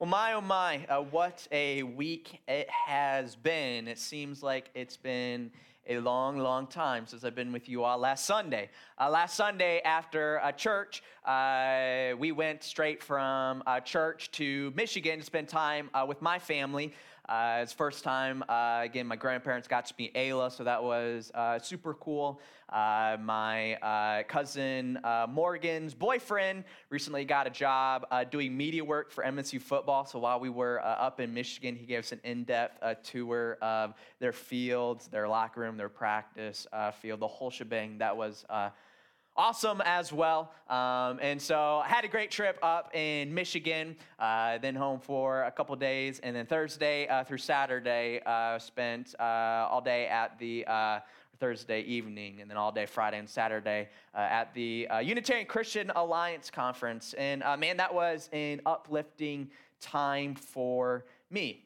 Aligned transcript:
Well, 0.00 0.08
my 0.08 0.32
oh 0.32 0.40
my, 0.40 0.86
uh, 0.88 1.02
what 1.02 1.46
a 1.52 1.82
week 1.82 2.40
it 2.48 2.70
has 2.70 3.36
been. 3.36 3.86
It 3.86 3.98
seems 3.98 4.42
like 4.42 4.70
it's 4.74 4.96
been 4.96 5.50
a 5.86 5.98
long, 5.98 6.38
long 6.38 6.68
time 6.68 7.06
since 7.06 7.22
I've 7.22 7.34
been 7.34 7.52
with 7.52 7.68
you 7.68 7.84
all. 7.84 7.98
Last 7.98 8.24
Sunday, 8.24 8.70
uh, 8.98 9.10
last 9.10 9.36
Sunday 9.36 9.82
after 9.84 10.40
a 10.42 10.54
church, 10.54 11.02
uh, 11.26 12.16
we 12.18 12.32
went 12.32 12.64
straight 12.64 13.02
from 13.02 13.62
church 13.84 14.30
to 14.30 14.72
Michigan 14.74 15.18
to 15.18 15.24
spend 15.26 15.48
time 15.48 15.90
uh, 15.92 16.06
with 16.08 16.22
my 16.22 16.38
family. 16.38 16.94
Uh, 17.30 17.60
it's 17.62 17.72
first 17.72 18.02
time, 18.02 18.42
uh, 18.48 18.80
again, 18.82 19.06
my 19.06 19.14
grandparents 19.14 19.68
got 19.68 19.86
to 19.86 19.94
meet 19.96 20.12
Ayla, 20.14 20.50
so 20.50 20.64
that 20.64 20.82
was 20.82 21.30
uh, 21.32 21.60
super 21.60 21.94
cool. 21.94 22.40
Uh, 22.68 23.16
my 23.20 23.76
uh, 23.76 24.24
cousin 24.24 24.98
uh, 25.04 25.28
Morgan's 25.30 25.94
boyfriend 25.94 26.64
recently 26.88 27.24
got 27.24 27.46
a 27.46 27.50
job 27.50 28.04
doing 28.32 28.56
media 28.56 28.84
work 28.84 29.12
for 29.12 29.22
MSU 29.22 29.62
football. 29.62 30.04
So 30.04 30.18
while 30.18 30.40
we 30.40 30.50
were 30.50 30.80
up 30.84 31.20
in 31.20 31.32
Michigan, 31.32 31.76
he 31.76 31.86
gave 31.86 32.00
us 32.00 32.10
an 32.10 32.20
in 32.24 32.42
depth 32.42 32.82
tour 33.04 33.58
of 33.62 33.94
their 34.18 34.32
fields, 34.32 35.06
their 35.06 35.28
locker 35.28 35.60
room, 35.60 35.76
their 35.76 35.88
practice 35.88 36.66
field, 37.00 37.20
the 37.20 37.28
whole 37.28 37.50
shebang. 37.50 37.98
That 37.98 38.16
was 38.16 38.44
awesome 39.36 39.80
as 39.84 40.12
well. 40.12 40.52
Um, 40.68 41.18
and 41.20 41.40
so 41.40 41.80
I 41.84 41.88
had 41.88 42.04
a 42.04 42.08
great 42.08 42.30
trip 42.30 42.58
up 42.62 42.94
in 42.94 43.32
Michigan, 43.32 43.96
uh, 44.18 44.58
then 44.58 44.74
home 44.74 45.00
for 45.00 45.44
a 45.44 45.50
couple 45.50 45.74
days, 45.76 46.20
and 46.22 46.34
then 46.34 46.46
Thursday 46.46 47.06
uh, 47.08 47.24
through 47.24 47.38
Saturday, 47.38 48.20
uh, 48.26 48.58
spent 48.58 49.14
uh, 49.18 49.68
all 49.70 49.80
day 49.80 50.06
at 50.06 50.38
the 50.38 50.64
uh, 50.66 51.00
Thursday 51.38 51.80
evening, 51.82 52.40
and 52.40 52.50
then 52.50 52.56
all 52.58 52.70
day 52.70 52.86
Friday 52.86 53.18
and 53.18 53.28
Saturday 53.28 53.88
uh, 54.14 54.18
at 54.18 54.52
the 54.52 54.86
Unitarian 55.02 55.46
Christian 55.46 55.90
Alliance 55.96 56.50
Conference. 56.50 57.14
And 57.14 57.42
man, 57.58 57.78
that 57.78 57.94
was 57.94 58.28
an 58.32 58.60
uplifting 58.66 59.50
time 59.80 60.34
for 60.34 61.06
me 61.30 61.64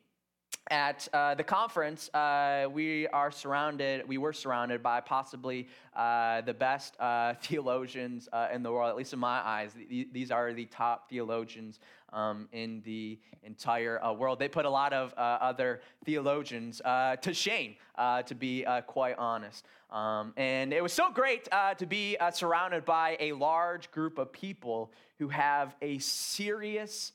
at 0.70 1.06
uh, 1.12 1.34
the 1.34 1.44
conference, 1.44 2.08
uh, 2.14 2.66
we 2.72 3.06
are 3.08 3.30
surrounded, 3.30 4.08
we 4.08 4.16
were 4.16 4.32
surrounded 4.32 4.82
by 4.82 5.00
possibly 5.00 5.68
uh, 5.94 6.40
the 6.40 6.54
best 6.54 6.96
uh, 6.98 7.34
theologians 7.42 8.28
uh, 8.32 8.48
in 8.52 8.62
the 8.62 8.72
world, 8.72 8.88
at 8.88 8.96
least 8.96 9.12
in 9.12 9.18
my 9.18 9.40
eyes. 9.46 9.72
These 9.88 10.30
are 10.30 10.52
the 10.54 10.64
top 10.66 11.10
theologians 11.10 11.80
um, 12.12 12.48
in 12.52 12.80
the 12.84 13.18
entire 13.42 14.02
uh, 14.02 14.12
world. 14.12 14.38
They 14.38 14.48
put 14.48 14.64
a 14.64 14.70
lot 14.70 14.94
of 14.94 15.12
other 15.16 15.82
theologians 16.04 16.80
to 16.84 17.32
shame, 17.32 17.74
to 17.98 18.34
be 18.34 18.64
quite 18.86 19.18
honest. 19.18 19.66
Um, 19.90 20.32
and 20.36 20.72
it 20.72 20.82
was 20.82 20.92
so 20.92 21.10
great 21.12 21.46
to 21.78 21.86
be 21.86 22.16
surrounded 22.32 22.86
by 22.86 23.18
a 23.20 23.32
large 23.32 23.90
group 23.90 24.18
of 24.18 24.32
people 24.32 24.92
who 25.18 25.28
have 25.28 25.76
a 25.82 25.98
serious 25.98 27.12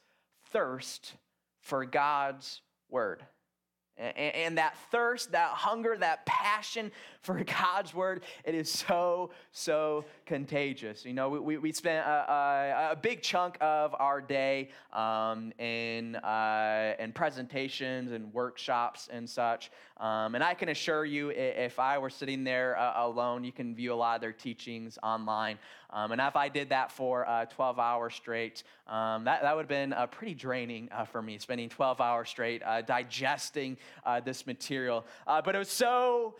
thirst 0.52 1.16
for 1.62 1.84
God's 1.86 2.62
word. 2.90 3.24
And 4.00 4.58
that 4.58 4.78
thirst, 4.92 5.34
that 5.34 5.50
hunger, 5.50 5.98
that 5.98 6.26
passion 6.26 6.92
for 7.22 7.44
God's 7.62 7.94
word, 7.94 8.24
it 8.46 8.56
is 8.56 8.72
so, 8.72 9.32
so 9.52 10.06
contagious. 10.26 11.06
You 11.06 11.14
know, 11.14 11.30
we, 11.30 11.58
we 11.58 11.72
spent 11.72 12.06
a, 12.08 12.32
a, 12.32 12.92
a 12.94 12.96
big 12.96 13.22
chunk 13.22 13.58
of 13.60 13.94
our 14.00 14.22
day 14.22 14.70
um, 14.94 15.52
in, 15.60 16.16
uh, 16.16 16.96
in 16.98 17.12
presentations 17.12 18.12
and 18.12 18.34
workshops 18.34 19.10
and 19.12 19.30
such. 19.30 19.70
Um, 20.00 20.36
and 20.36 20.44
I 20.44 20.54
can 20.54 20.70
assure 20.70 21.04
you, 21.04 21.30
if 21.30 21.78
I 21.78 21.98
were 21.98 22.10
sitting 22.10 22.44
there 22.46 22.80
uh, 22.80 23.06
alone, 23.06 23.44
you 23.44 23.52
can 23.52 23.76
view 23.76 23.94
a 23.94 23.96
lot 23.96 24.16
of 24.16 24.22
their 24.22 24.32
teachings 24.32 24.98
online. 25.04 25.60
Um, 25.90 26.14
and 26.14 26.22
if 26.22 26.36
I 26.36 26.48
did 26.48 26.70
that 26.70 26.92
for 26.92 27.28
uh, 27.28 27.46
12 27.46 27.80
hours 27.80 28.14
straight, 28.16 28.64
um, 28.88 29.26
that, 29.26 29.42
that 29.42 29.56
would 29.56 29.64
have 29.64 29.70
been 29.70 29.92
uh, 29.92 30.08
pretty 30.08 30.34
draining 30.34 30.88
uh, 30.92 31.04
for 31.04 31.22
me, 31.22 31.38
spending 31.38 31.68
12 31.68 32.00
hours 32.00 32.30
straight 32.30 32.64
uh, 32.64 32.82
digesting 32.82 33.78
uh, 34.06 34.22
this 34.22 34.48
material. 34.48 35.06
But 35.26 35.54
it 35.54 35.58
was 35.58 35.70
so 35.70 36.36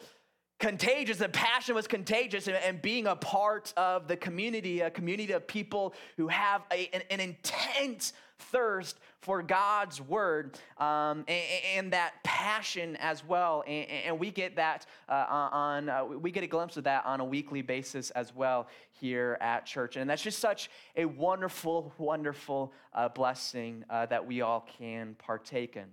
contagious. 0.60 1.18
The 1.18 1.30
passion 1.30 1.76
was 1.76 1.88
contagious, 1.88 2.48
and, 2.48 2.58
and, 2.58 2.82
being 2.82 3.08
a 3.08 3.16
part 3.16 3.74
of 3.78 4.08
the 4.08 4.18
community, 4.18 4.82
a 4.82 4.92
community 4.92 5.34
of 5.34 5.48
people 5.48 5.94
who 6.18 6.28
have 6.28 6.62
a, 6.72 6.90
an, 6.94 7.02
an, 7.10 7.20
intense 7.22 8.14
thirst 8.40 9.00
for 9.22 9.44
God's 9.44 10.02
word, 10.02 10.58
um, 10.78 11.26
and, 11.28 11.44
and, 11.76 11.94
that 11.94 12.14
passion 12.24 12.96
as 12.98 13.26
well. 13.26 13.64
And, 13.68 13.90
and 13.90 14.20
we 14.20 14.32
get 14.32 14.56
that 14.56 14.86
uh, 15.08 15.26
on, 15.30 15.90
uh, 15.90 16.06
we 16.06 16.32
get 16.32 16.44
a 16.44 16.48
glimpse 16.48 16.78
of 16.78 16.86
that 16.86 17.06
on 17.06 17.20
a 17.20 17.26
weekly 17.26 17.62
basis 17.62 18.12
as 18.12 18.34
well 18.34 18.68
here 18.92 19.38
at 19.42 19.66
church. 19.66 19.98
And 19.98 20.10
that's 20.10 20.22
just 20.22 20.40
such 20.40 20.70
a 20.96 21.06
wonderful, 21.06 21.94
wonderful 21.98 22.74
uh, 22.94 23.10
blessing 23.10 23.84
uh, 23.90 24.06
that 24.08 24.26
we 24.26 24.42
all 24.42 24.68
can 24.78 25.16
partake 25.18 25.76
in. 25.76 25.86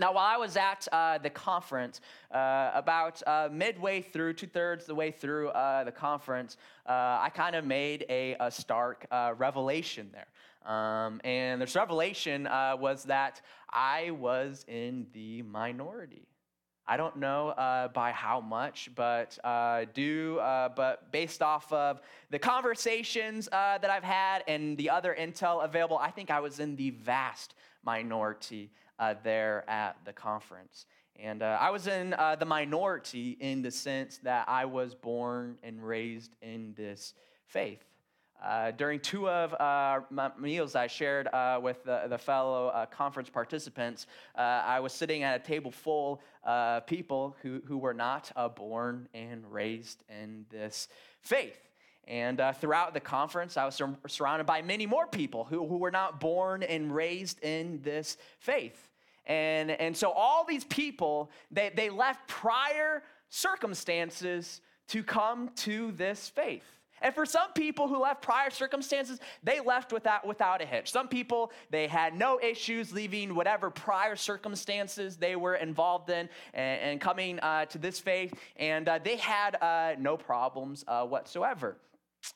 Now, 0.00 0.14
while 0.14 0.34
I 0.34 0.38
was 0.38 0.56
at 0.56 0.88
uh, 0.92 1.18
the 1.18 1.28
conference, 1.28 2.00
uh, 2.30 2.70
about 2.72 3.22
uh, 3.26 3.50
midway 3.52 4.00
through, 4.00 4.32
two 4.32 4.46
thirds 4.46 4.86
the 4.86 4.94
way 4.94 5.10
through 5.10 5.50
uh, 5.50 5.84
the 5.84 5.92
conference, 5.92 6.56
uh, 6.88 7.18
I 7.20 7.30
kind 7.34 7.54
of 7.54 7.66
made 7.66 8.06
a, 8.08 8.34
a 8.40 8.50
stark 8.50 9.06
revelation 9.36 10.08
there. 10.10 10.28
Um, 10.66 11.20
and 11.24 11.62
this 11.62 11.74
revelation 11.74 12.44
was 12.44 13.04
that 13.04 13.40
I 13.70 14.10
was 14.10 14.64
in 14.68 15.06
the 15.12 15.42
minority. 15.42 16.26
I 16.86 16.96
don't 16.96 17.16
know 17.16 17.50
uh, 17.50 17.88
by 17.88 18.10
how 18.10 18.40
much, 18.40 18.90
but 18.96 19.38
uh, 19.44 19.84
do 19.94 20.38
uh, 20.40 20.70
but 20.70 21.12
based 21.12 21.40
off 21.40 21.72
of 21.72 22.00
the 22.30 22.38
conversations 22.38 23.48
that 23.52 23.88
I've 23.88 24.02
had 24.02 24.42
and 24.48 24.76
the 24.76 24.90
other 24.90 25.16
intel 25.18 25.64
available, 25.64 25.98
I 25.98 26.10
think 26.10 26.30
I 26.30 26.40
was 26.40 26.58
in 26.58 26.74
the 26.76 26.90
vast 26.90 27.54
minority 27.84 28.70
uh, 28.98 29.14
there 29.22 29.68
at 29.68 29.96
the 30.04 30.12
conference. 30.12 30.86
And 31.16 31.42
uh, 31.42 31.58
I 31.60 31.70
was 31.70 31.86
in 31.86 32.14
uh, 32.14 32.36
the 32.36 32.44
minority 32.46 33.36
in 33.40 33.62
the 33.62 33.70
sense 33.70 34.18
that 34.18 34.48
I 34.48 34.64
was 34.64 34.94
born 34.94 35.58
and 35.62 35.82
raised 35.86 36.36
in 36.40 36.74
this 36.76 37.14
faith. 37.46 37.84
Uh, 38.42 38.70
during 38.70 38.98
two 38.98 39.28
of 39.28 39.52
uh, 39.60 40.00
my 40.10 40.30
meals 40.38 40.74
I 40.74 40.86
shared 40.86 41.28
uh, 41.28 41.60
with 41.62 41.84
the, 41.84 42.06
the 42.08 42.16
fellow 42.16 42.68
uh, 42.68 42.86
conference 42.86 43.28
participants, 43.28 44.06
uh, 44.36 44.40
I 44.40 44.80
was 44.80 44.94
sitting 44.94 45.22
at 45.22 45.40
a 45.40 45.44
table 45.44 45.70
full 45.70 46.22
of 46.44 46.86
people 46.86 47.36
who, 47.42 47.60
who 47.66 47.76
were 47.76 47.92
not 47.92 48.32
uh, 48.36 48.48
born 48.48 49.08
and 49.12 49.44
raised 49.52 50.04
in 50.08 50.46
this 50.48 50.88
faith. 51.20 51.58
And 52.08 52.42
throughout 52.60 52.94
the 52.94 53.00
conference, 53.00 53.56
I 53.56 53.66
was 53.66 53.74
sur- 53.74 53.96
surrounded 54.08 54.46
by 54.46 54.62
many 54.62 54.86
more 54.86 55.06
people 55.06 55.44
who, 55.44 55.66
who 55.66 55.76
were 55.76 55.90
not 55.92 56.18
born 56.18 56.62
and 56.62 56.92
raised 56.92 57.40
in 57.44 57.80
this 57.82 58.16
faith. 58.38 58.90
And, 59.26 59.70
and 59.70 59.96
so 59.96 60.10
all 60.10 60.44
these 60.44 60.64
people, 60.64 61.30
they, 61.52 61.70
they 61.74 61.90
left 61.90 62.26
prior 62.26 63.04
circumstances 63.28 64.60
to 64.88 65.04
come 65.04 65.50
to 65.56 65.92
this 65.92 66.28
faith. 66.30 66.64
And 67.02 67.14
for 67.14 67.24
some 67.24 67.52
people 67.52 67.88
who 67.88 67.98
left 67.98 68.22
prior 68.22 68.50
circumstances, 68.50 69.20
they 69.42 69.60
left 69.60 69.92
without, 69.92 70.26
without 70.26 70.60
a 70.60 70.66
hitch. 70.66 70.90
Some 70.90 71.08
people, 71.08 71.52
they 71.70 71.86
had 71.86 72.14
no 72.14 72.38
issues 72.40 72.92
leaving 72.92 73.34
whatever 73.34 73.70
prior 73.70 74.16
circumstances 74.16 75.16
they 75.16 75.36
were 75.36 75.54
involved 75.54 76.10
in 76.10 76.28
and, 76.54 76.80
and 76.80 77.00
coming 77.00 77.40
uh, 77.40 77.64
to 77.66 77.78
this 77.78 77.98
faith, 77.98 78.34
and 78.56 78.88
uh, 78.88 78.98
they 79.02 79.16
had 79.16 79.56
uh, 79.62 79.94
no 79.98 80.16
problems 80.16 80.84
uh, 80.88 81.04
whatsoever. 81.04 81.76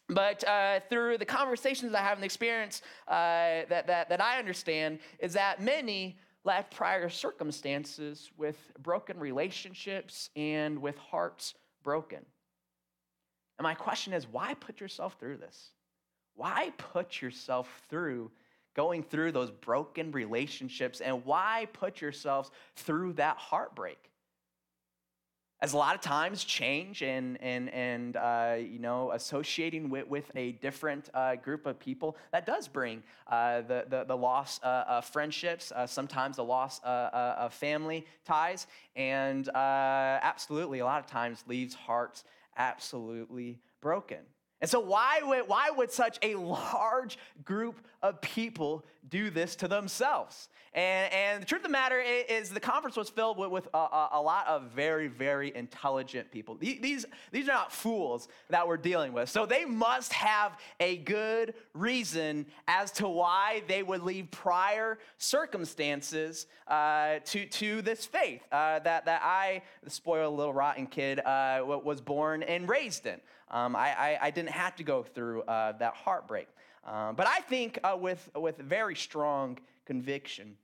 But 0.08 0.42
uh, 0.48 0.81
through 0.88 1.19
the 1.19 1.26
conversations 1.26 1.94
I 1.94 1.98
have 1.98 2.14
and 2.14 2.22
the 2.22 2.26
experience 2.26 2.81
uh, 3.06 3.69
that, 3.69 3.86
that, 3.86 4.08
that 4.08 4.20
I 4.20 4.38
understand, 4.38 5.00
is 5.19 5.34
that 5.34 5.60
many 5.60 6.16
left 6.44 6.75
prior 6.75 7.08
circumstances 7.08 8.31
with 8.36 8.56
broken 8.82 9.19
relationships 9.19 10.31
and 10.36 10.81
with 10.81 10.96
hearts 10.98 11.54
broken. 11.82 12.25
And 13.59 13.65
my 13.65 13.75
question 13.75 14.12
is 14.12 14.26
why 14.26 14.54
put 14.54 14.81
yourself 14.81 15.17
through 15.19 15.38
this? 15.38 15.70
Why 16.34 16.73
put 16.76 17.23
yourself 17.23 17.82
through 17.88 18.31
going 18.75 19.05
through 19.05 19.32
those 19.32 19.50
broken 19.50 20.11
relationships 20.11 21.00
and 21.00 21.25
why 21.25 21.69
put 21.73 22.00
yourselves 22.00 22.50
through 22.75 23.12
that 23.14 23.37
heartbreak? 23.37 24.11
as 25.64 25.73
a 25.73 25.76
lot 25.78 25.94
of 25.94 26.02
times 26.02 26.44
change 26.44 27.02
and, 27.02 27.40
and, 27.40 27.70
and 27.70 28.17
uh, 28.17 28.55
you 28.58 28.78
know, 28.78 29.12
associating 29.12 29.88
with, 29.88 30.06
with 30.08 30.31
a 30.34 30.52
different 30.52 31.08
uh, 31.14 31.37
group 31.37 31.64
of 31.64 31.81
people, 31.81 32.19
that 32.32 32.44
does 32.44 32.69
bring 32.69 33.02
uh, 33.28 33.62
the, 33.62 33.87
the, 33.88 34.05
the, 34.05 34.14
loss 34.14 34.61
uh, 34.62 34.84
of 34.87 35.06
friendships, 35.06 35.73
uh, 35.75 35.87
sometimes 35.87 36.37
the 36.37 36.44
loss 36.44 36.84
uh, 36.84 37.34
of 37.38 37.55
family 37.55 38.05
ties, 38.26 38.67
and 38.94 39.49
absolutely, 39.55 40.81
a 40.81 40.84
lot 40.84 41.00
of 41.00 41.06
times 41.06 41.43
leaves 41.46 41.73
hearts 41.73 42.25
absolutely 42.56 43.58
broken. 43.80 44.18
And 44.60 44.70
so, 44.70 44.80
why 44.80 45.20
would, 45.22 45.48
why 45.48 45.70
would 45.70 45.92
such 45.92 46.18
a 46.22 46.36
large 46.36 47.18
group 47.44 47.86
of 48.02 48.20
people 48.20 48.84
do 49.08 49.30
this 49.30 49.56
to 49.56 49.68
themselves? 49.68 50.48
And, 50.74 51.12
and 51.12 51.42
the 51.42 51.46
truth 51.46 51.60
of 51.60 51.64
the 51.64 51.68
matter 51.68 52.00
is, 52.00 52.50
the 52.50 52.58
conference 52.58 52.96
was 52.96 53.08
filled 53.08 53.38
with, 53.38 53.50
with 53.50 53.68
a, 53.72 54.08
a, 54.12 54.20
lot 54.20 54.48
of 54.48 54.72
very, 54.72 55.06
very 55.06 55.54
intelligent 55.54 56.32
people. 56.32 56.56
These, 56.56 57.06
these 57.30 57.48
are 57.48 57.52
not 57.52 57.72
fools 57.72 58.26
that 58.50 58.66
we're 58.66 58.76
dealing 58.76 59.12
with. 59.12 59.28
So, 59.28 59.46
they 59.46 59.64
must 59.64 60.12
have 60.12 60.58
a 60.80 60.96
good 60.96 61.54
reason 61.74 62.46
as 62.66 62.90
to 62.92 63.08
why 63.08 63.62
they 63.68 63.84
would 63.84 64.02
leave 64.02 64.32
prior 64.32 64.98
circumstances 65.16 66.46
uh, 66.66 67.20
to, 67.26 67.46
to 67.46 67.80
this 67.82 68.04
faith 68.04 68.42
uh, 68.50 68.80
that, 68.80 69.04
that 69.04 69.22
I, 69.22 69.62
the 69.84 69.90
spoiled 69.90 70.36
little 70.36 70.54
rotten 70.54 70.86
kid, 70.86 71.20
uh, 71.20 71.60
was 71.64 72.00
born 72.00 72.42
and 72.42 72.68
raised 72.68 73.06
in. 73.06 73.20
Um, 73.50 73.76
I, 73.76 73.90
I, 73.96 74.18
I, 74.22 74.30
didn't 74.30 74.50
have 74.50 74.74
to 74.76 74.82
go 74.82 75.02
through 75.02 75.42
uh, 75.42 75.72
that 75.72 75.94
heartbreak. 75.94 76.48
Um, 76.84 77.14
but 77.14 77.26
I 77.26 77.40
think 77.40 77.78
uh, 77.82 77.96
with, 77.98 78.28
with 78.34 78.58
very 78.58 78.94
strong 78.94 79.58
conviction 79.86 80.56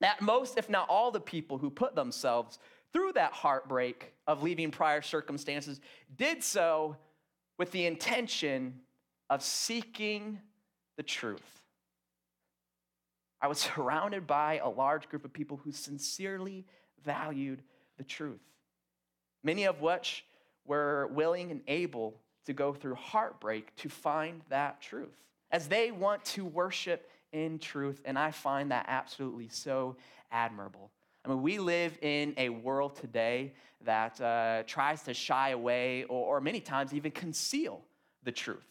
that 0.00 0.22
most, 0.22 0.56
if 0.56 0.68
not 0.68 0.88
all, 0.88 1.10
the 1.10 1.20
people 1.20 1.58
who 1.58 1.70
put 1.70 1.94
themselves 1.94 2.58
through 2.92 3.12
that 3.12 3.32
heartbreak 3.32 4.12
of 4.26 4.42
leaving 4.42 4.70
prior 4.70 5.02
circumstances 5.02 5.80
did 6.16 6.42
so 6.42 6.96
with 7.58 7.70
the 7.70 7.86
intention 7.86 8.80
of 9.28 9.42
seeking 9.42 10.40
the 10.96 11.02
truth. 11.02 11.62
I 13.40 13.46
was 13.46 13.58
surrounded 13.74 14.26
by 14.26 14.58
a 14.58 14.68
large 14.68 15.08
group 15.08 15.24
of 15.24 15.32
people 15.32 15.60
who 15.62 15.70
sincerely 15.70 16.64
valued 17.04 17.62
the 17.98 18.04
truth, 18.04 18.40
many 19.44 19.64
of 19.64 19.80
which 19.80 20.24
were 20.66 21.08
willing 21.12 21.50
and 21.50 21.60
able 21.68 22.14
to 22.46 22.52
go 22.52 22.72
through 22.72 22.94
heartbreak 22.94 23.74
to 23.76 23.88
find 23.88 24.40
that 24.48 24.80
truth, 24.80 25.16
as 25.52 25.68
they 25.68 25.90
want 25.90 26.24
to 26.24 26.44
worship 26.44 27.10
in 27.32 27.58
truth. 27.58 28.00
And 28.04 28.18
I 28.18 28.30
find 28.30 28.70
that 28.70 28.86
absolutely 28.88 29.48
so 29.48 29.96
admirable. 30.30 30.90
I 31.24 31.28
mean, 31.28 31.42
we 31.42 31.58
live 31.58 31.98
in 32.02 32.34
a 32.36 32.48
world 32.48 32.96
today 32.96 33.52
that 33.84 34.20
uh, 34.20 34.62
tries 34.66 35.02
to 35.02 35.14
shy 35.14 35.50
away 35.50 36.04
or, 36.04 36.36
or, 36.36 36.40
many 36.40 36.60
times 36.60 36.92
even 36.92 37.10
conceal 37.10 37.82
the 38.24 38.32
truth. 38.32 38.66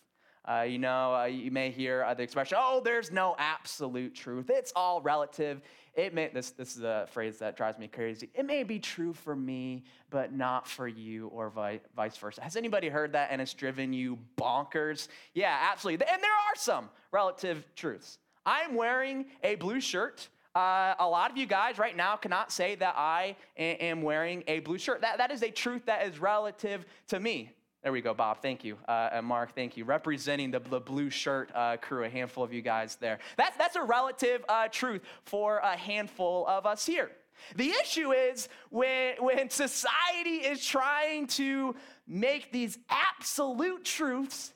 Uh, 0.45 0.61
you 0.61 0.79
know, 0.79 1.15
uh, 1.15 1.25
you 1.25 1.51
may 1.51 1.69
hear 1.69 2.05
the 2.15 2.23
expression, 2.23 2.57
oh, 2.59 2.81
there's 2.83 3.11
no 3.11 3.35
absolute 3.37 4.15
truth. 4.15 4.49
It's 4.49 4.71
all 4.75 5.01
relative. 5.01 5.61
It 5.99 6.13
may, 6.13 6.29
this, 6.29 6.51
this 6.51 6.77
is 6.77 6.83
a 6.83 7.07
phrase 7.11 7.39
that 7.39 7.57
drives 7.57 7.77
me 7.77 7.89
crazy. 7.89 8.29
It 8.33 8.45
may 8.45 8.63
be 8.63 8.79
true 8.79 9.11
for 9.11 9.35
me, 9.35 9.83
but 10.09 10.31
not 10.31 10.65
for 10.65 10.87
you, 10.87 11.27
or 11.27 11.49
vi- 11.49 11.81
vice 11.93 12.15
versa. 12.15 12.41
Has 12.41 12.55
anybody 12.55 12.87
heard 12.87 13.11
that 13.11 13.29
and 13.31 13.41
it's 13.41 13.53
driven 13.53 13.91
you 13.91 14.17
bonkers? 14.37 15.09
Yeah, 15.33 15.57
absolutely. 15.69 16.07
And 16.07 16.23
there 16.23 16.31
are 16.31 16.55
some 16.55 16.89
relative 17.11 17.65
truths. 17.75 18.17
I'm 18.45 18.75
wearing 18.75 19.25
a 19.43 19.55
blue 19.55 19.81
shirt. 19.81 20.29
Uh, 20.55 20.95
a 20.99 21.07
lot 21.07 21.31
of 21.31 21.37
you 21.37 21.45
guys 21.45 21.77
right 21.77 21.97
now 21.97 22.15
cannot 22.15 22.49
say 22.53 22.75
that 22.75 22.95
I 22.97 23.35
am 23.57 24.01
wearing 24.01 24.45
a 24.47 24.59
blue 24.59 24.77
shirt. 24.77 25.01
That, 25.01 25.17
that 25.17 25.31
is 25.31 25.43
a 25.43 25.51
truth 25.51 25.85
that 25.87 26.07
is 26.07 26.17
relative 26.17 26.85
to 27.09 27.19
me. 27.19 27.51
There 27.81 27.93
we 27.93 28.01
go, 28.01 28.13
Bob. 28.13 28.41
Thank 28.41 28.65
you. 28.65 28.77
Uh, 28.87 29.09
and 29.13 29.25
Mark, 29.25 29.55
thank 29.55 29.77
you. 29.77 29.85
Representing 29.85 30.51
the, 30.51 30.59
the 30.59 30.81
blue 30.81 31.09
shirt 31.09 31.49
uh, 31.55 31.77
crew, 31.77 32.03
a 32.03 32.09
handful 32.09 32.43
of 32.43 32.51
you 32.51 32.61
guys 32.61 32.97
there. 32.97 33.19
That's, 33.37 33.55
that's 33.55 33.77
a 33.77 33.83
relative 33.83 34.43
uh, 34.49 34.67
truth 34.67 35.01
for 35.23 35.59
a 35.59 35.77
handful 35.77 36.45
of 36.47 36.65
us 36.65 36.85
here. 36.85 37.09
The 37.55 37.69
issue 37.69 38.11
is 38.11 38.49
when, 38.69 39.15
when 39.19 39.49
society 39.49 40.37
is 40.45 40.65
trying 40.65 41.27
to 41.27 41.73
make 42.05 42.51
these 42.51 42.77
absolute 42.89 43.85
truths 43.85 44.53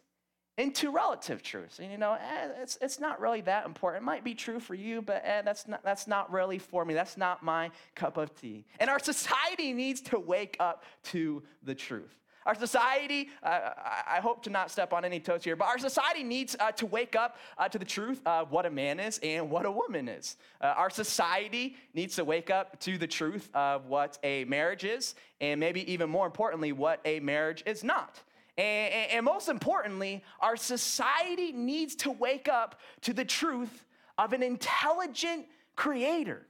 into 0.57 0.91
relative 0.91 1.41
truths. 1.41 1.79
And 1.79 1.91
you 1.91 1.97
know, 1.97 2.13
eh, 2.13 2.49
it's, 2.61 2.77
it's 2.81 2.99
not 2.99 3.19
really 3.19 3.41
that 3.41 3.65
important. 3.65 4.03
It 4.03 4.05
might 4.05 4.23
be 4.23 4.35
true 4.35 4.59
for 4.59 4.75
you, 4.75 5.01
but 5.01 5.23
eh, 5.25 5.41
that's, 5.43 5.67
not, 5.67 5.81
that's 5.83 6.07
not 6.07 6.31
really 6.31 6.59
for 6.59 6.85
me. 6.85 6.93
That's 6.93 7.17
not 7.17 7.41
my 7.41 7.71
cup 7.95 8.17
of 8.17 8.35
tea. 8.35 8.65
And 8.79 8.89
our 8.89 8.99
society 8.99 9.73
needs 9.73 10.01
to 10.01 10.19
wake 10.19 10.57
up 10.59 10.83
to 11.05 11.41
the 11.63 11.73
truth. 11.73 12.13
Our 12.45 12.55
society, 12.55 13.29
uh, 13.41 13.69
I 14.07 14.19
hope 14.21 14.43
to 14.43 14.49
not 14.49 14.69
step 14.69 14.93
on 14.93 15.05
any 15.05 15.19
toes 15.19 15.43
here, 15.43 15.55
but 15.55 15.67
our 15.67 15.77
society 15.77 16.23
needs 16.23 16.55
uh, 16.59 16.71
to 16.73 16.85
wake 16.85 17.15
up 17.15 17.37
uh, 17.57 17.69
to 17.69 17.79
the 17.79 17.85
truth 17.85 18.21
of 18.25 18.51
what 18.51 18.65
a 18.65 18.69
man 18.69 18.99
is 18.99 19.19
and 19.23 19.49
what 19.49 19.65
a 19.65 19.71
woman 19.71 20.09
is. 20.09 20.37
Uh, 20.59 20.67
our 20.75 20.89
society 20.89 21.77
needs 21.93 22.15
to 22.15 22.25
wake 22.25 22.49
up 22.49 22.79
to 22.81 22.97
the 22.97 23.07
truth 23.07 23.49
of 23.53 23.87
what 23.87 24.17
a 24.23 24.43
marriage 24.45 24.83
is, 24.83 25.15
and 25.39 25.59
maybe 25.59 25.89
even 25.91 26.09
more 26.09 26.25
importantly, 26.25 26.71
what 26.71 26.99
a 27.05 27.19
marriage 27.21 27.63
is 27.65 27.83
not. 27.83 28.21
And, 28.57 29.11
and 29.11 29.25
most 29.25 29.49
importantly, 29.49 30.23
our 30.39 30.57
society 30.57 31.51
needs 31.53 31.95
to 31.97 32.11
wake 32.11 32.47
up 32.47 32.79
to 33.01 33.13
the 33.13 33.25
truth 33.25 33.85
of 34.17 34.33
an 34.33 34.43
intelligent 34.43 35.45
creator, 35.75 36.45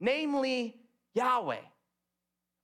namely 0.00 0.76
Yahweh. 1.14 1.60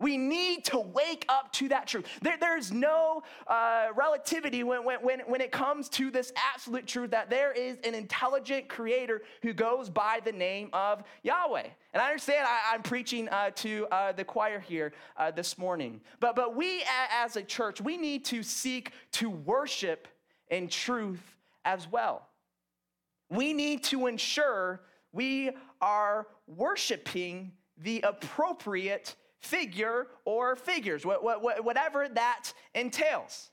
We 0.03 0.19
need 0.19 0.65
to 0.67 0.81
wake 0.81 1.25
up 1.29 1.53
to 1.55 1.69
that 1.69 1.87
truth. 1.87 2.07
There, 2.21 2.37
there's 2.39 2.73
no 2.73 3.23
uh, 3.47 3.87
relativity 3.95 4.65
when, 4.65 4.85
when, 4.85 5.21
when 5.21 5.41
it 5.41 5.53
comes 5.53 5.89
to 5.91 6.11
this 6.11 6.33
absolute 6.37 6.89
truth 6.89 7.13
that 7.13 7.31
there 7.31 7.53
is 7.53 7.79
an 7.85 7.95
intelligent 7.95 8.69
creator 8.69 9.23
who 9.43 9.53
goes 9.53 9.89
by 9.89 10.21
the 10.25 10.33
name 10.33 10.71
of 10.73 11.05
Yahweh. 11.23 11.69
And 11.93 12.03
I 12.03 12.07
understand 12.07 12.49
I, 12.49 12.75
am 12.75 12.83
preaching 12.83 13.29
uh, 13.29 13.51
to 13.57 13.87
uh, 13.93 14.13
the 14.13 14.25
choir 14.25 14.59
here 14.59 14.93
uh, 15.17 15.31
this 15.31 15.57
morning, 15.57 16.01
but, 16.19 16.35
but 16.35 16.57
we 16.57 16.83
as 17.13 17.37
a 17.37 17.43
church, 17.43 17.81
we 17.81 17.97
need 17.97 18.25
to 18.27 18.43
seek 18.43 18.93
to 19.13 19.31
worship 19.31 20.09
in 20.51 20.67
truth 20.67 21.37
as 21.65 21.87
well. 21.91 22.27
We 23.31 23.53
need 23.53 23.85
to 23.85 24.09
ensure 24.09 24.81
we 25.13 25.51
are 25.81 26.27
worshiping 26.49 27.53
the 27.79 28.01
appropriate 28.01 29.15
figure 29.43 30.07
or 30.25 30.57
figures, 30.57 31.05
whatever 31.05 32.09
that 32.09 32.53
entails. 32.75 33.51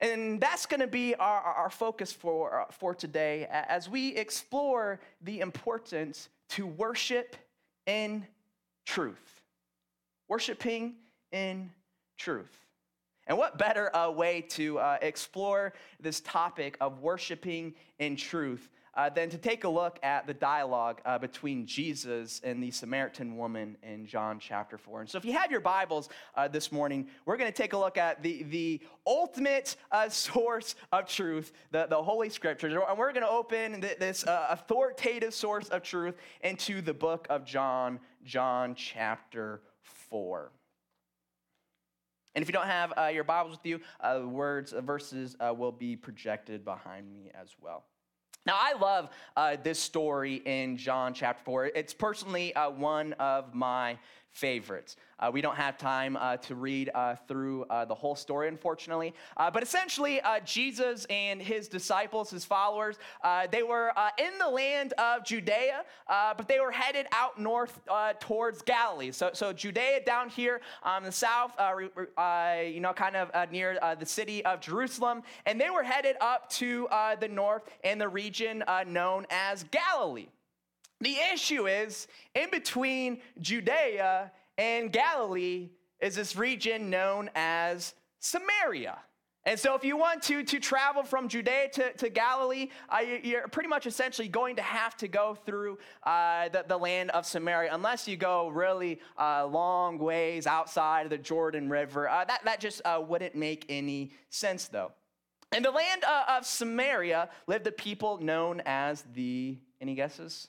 And 0.00 0.40
that's 0.40 0.66
going 0.66 0.80
to 0.80 0.86
be 0.86 1.14
our, 1.14 1.40
our 1.40 1.70
focus 1.70 2.12
for, 2.12 2.66
for 2.70 2.94
today 2.94 3.46
as 3.50 3.88
we 3.88 4.14
explore 4.14 5.00
the 5.22 5.40
importance 5.40 6.28
to 6.50 6.66
worship 6.66 7.36
in 7.86 8.26
truth. 8.84 9.40
Worshiping 10.28 10.96
in 11.32 11.70
truth. 12.18 12.66
And 13.26 13.38
what 13.38 13.58
better 13.58 13.94
uh, 13.96 14.10
way 14.10 14.42
to 14.50 14.78
uh, 14.78 14.98
explore 15.00 15.72
this 15.98 16.20
topic 16.20 16.76
of 16.80 17.00
worshiping 17.00 17.74
in 17.98 18.16
truth 18.16 18.68
uh, 18.96 19.10
than 19.10 19.28
to 19.28 19.38
take 19.38 19.64
a 19.64 19.68
look 19.68 19.98
at 20.02 20.26
the 20.26 20.34
dialogue 20.34 21.00
uh, 21.04 21.18
between 21.18 21.66
Jesus 21.66 22.40
and 22.42 22.62
the 22.62 22.70
Samaritan 22.70 23.36
woman 23.36 23.76
in 23.82 24.06
John 24.06 24.38
chapter 24.38 24.78
4. 24.78 25.02
And 25.02 25.10
so, 25.10 25.18
if 25.18 25.24
you 25.24 25.32
have 25.34 25.50
your 25.50 25.60
Bibles 25.60 26.08
uh, 26.34 26.48
this 26.48 26.72
morning, 26.72 27.08
we're 27.26 27.36
going 27.36 27.52
to 27.52 27.56
take 27.56 27.74
a 27.74 27.78
look 27.78 27.98
at 27.98 28.22
the, 28.22 28.44
the 28.44 28.80
ultimate 29.06 29.76
uh, 29.92 30.08
source 30.08 30.74
of 30.92 31.06
truth, 31.06 31.52
the, 31.70 31.86
the 31.86 32.02
Holy 32.02 32.30
Scriptures. 32.30 32.72
And 32.72 32.98
we're 32.98 33.12
going 33.12 33.26
to 33.26 33.30
open 33.30 33.80
this 33.80 34.24
uh, 34.24 34.46
authoritative 34.50 35.34
source 35.34 35.68
of 35.68 35.82
truth 35.82 36.14
into 36.42 36.80
the 36.80 36.94
book 36.94 37.26
of 37.28 37.44
John, 37.44 38.00
John 38.24 38.74
chapter 38.74 39.60
4. 40.10 40.50
And 42.34 42.42
if 42.42 42.48
you 42.48 42.52
don't 42.52 42.66
have 42.66 42.92
uh, 42.98 43.06
your 43.06 43.24
Bibles 43.24 43.56
with 43.56 43.64
you, 43.64 43.80
the 44.02 44.26
words, 44.26 44.74
verses 44.82 45.36
will 45.40 45.72
be 45.72 45.96
projected 45.96 46.64
behind 46.64 47.10
me 47.10 47.30
as 47.34 47.48
well. 47.60 47.84
Now, 48.46 48.54
I 48.60 48.74
love 48.78 49.08
uh, 49.36 49.56
this 49.60 49.80
story 49.80 50.36
in 50.44 50.76
John 50.76 51.12
chapter 51.12 51.42
4. 51.42 51.66
It's 51.74 51.92
personally 51.92 52.54
uh, 52.54 52.70
one 52.70 53.12
of 53.14 53.52
my 53.54 53.98
favorites. 54.36 54.96
Uh, 55.18 55.30
we 55.32 55.40
don't 55.40 55.56
have 55.56 55.78
time 55.78 56.14
uh, 56.14 56.36
to 56.36 56.54
read 56.54 56.90
uh, 56.94 57.14
through 57.26 57.64
uh, 57.64 57.86
the 57.86 57.94
whole 57.94 58.14
story, 58.14 58.48
unfortunately. 58.48 59.14
Uh, 59.38 59.50
but 59.50 59.62
essentially, 59.62 60.20
uh, 60.20 60.38
Jesus 60.40 61.06
and 61.06 61.40
his 61.40 61.68
disciples, 61.68 62.28
his 62.28 62.44
followers, 62.44 62.98
they 63.50 63.62
were 63.62 63.92
in 64.18 64.36
the 64.38 64.48
land 64.48 64.92
of 64.98 65.24
Judea, 65.24 65.84
but 66.06 66.46
they 66.48 66.60
were 66.60 66.70
headed 66.70 67.06
out 67.12 67.40
north 67.40 67.80
towards 68.20 68.60
Galilee. 68.60 69.10
So, 69.10 69.30
so 69.32 69.54
Judea 69.54 70.04
down 70.04 70.28
here 70.28 70.60
in 70.98 71.04
the 71.04 71.12
south, 71.12 71.52
you 71.58 72.80
know, 72.80 72.92
kind 72.92 73.16
of 73.16 73.50
near 73.50 73.78
the 73.98 74.06
city 74.06 74.44
of 74.44 74.60
Jerusalem, 74.60 75.22
and 75.46 75.58
they 75.58 75.70
were 75.70 75.82
headed 75.82 76.16
up 76.20 76.50
to 76.50 76.88
the 77.20 77.28
north 77.28 77.62
in 77.84 77.98
the 77.98 78.08
region 78.08 78.62
known 78.86 79.26
as 79.30 79.64
Galilee. 79.64 80.26
The 81.00 81.16
issue 81.32 81.66
is 81.68 82.08
in 82.34 82.50
between 82.50 83.20
Judea 83.40 84.32
and 84.56 84.92
Galilee 84.92 85.70
is 86.00 86.14
this 86.14 86.36
region 86.36 86.90
known 86.90 87.30
as 87.34 87.94
Samaria. 88.20 88.98
And 89.44 89.60
so, 89.60 89.76
if 89.76 89.84
you 89.84 89.96
want 89.96 90.22
to, 90.24 90.42
to 90.42 90.58
travel 90.58 91.04
from 91.04 91.28
Judea 91.28 91.68
to, 91.74 91.92
to 91.92 92.08
Galilee, 92.08 92.70
uh, 92.88 92.98
you're 93.22 93.46
pretty 93.46 93.68
much 93.68 93.86
essentially 93.86 94.26
going 94.26 94.56
to 94.56 94.62
have 94.62 94.96
to 94.96 95.06
go 95.06 95.38
through 95.46 95.78
uh, 96.02 96.48
the, 96.48 96.64
the 96.66 96.76
land 96.76 97.10
of 97.12 97.24
Samaria, 97.24 97.72
unless 97.72 98.08
you 98.08 98.16
go 98.16 98.48
really 98.48 98.98
uh, 99.16 99.46
long 99.46 99.98
ways 99.98 100.48
outside 100.48 101.02
of 101.02 101.10
the 101.10 101.18
Jordan 101.18 101.68
River. 101.68 102.08
Uh, 102.08 102.24
that, 102.24 102.44
that 102.44 102.58
just 102.58 102.82
uh, 102.84 103.00
wouldn't 103.06 103.36
make 103.36 103.64
any 103.68 104.10
sense, 104.30 104.66
though. 104.66 104.90
In 105.54 105.62
the 105.62 105.70
land 105.70 106.02
uh, 106.02 106.24
of 106.28 106.44
Samaria 106.44 107.28
lived 107.46 107.68
a 107.68 107.72
people 107.72 108.18
known 108.18 108.60
as 108.66 109.04
the, 109.14 109.56
any 109.80 109.94
guesses? 109.94 110.48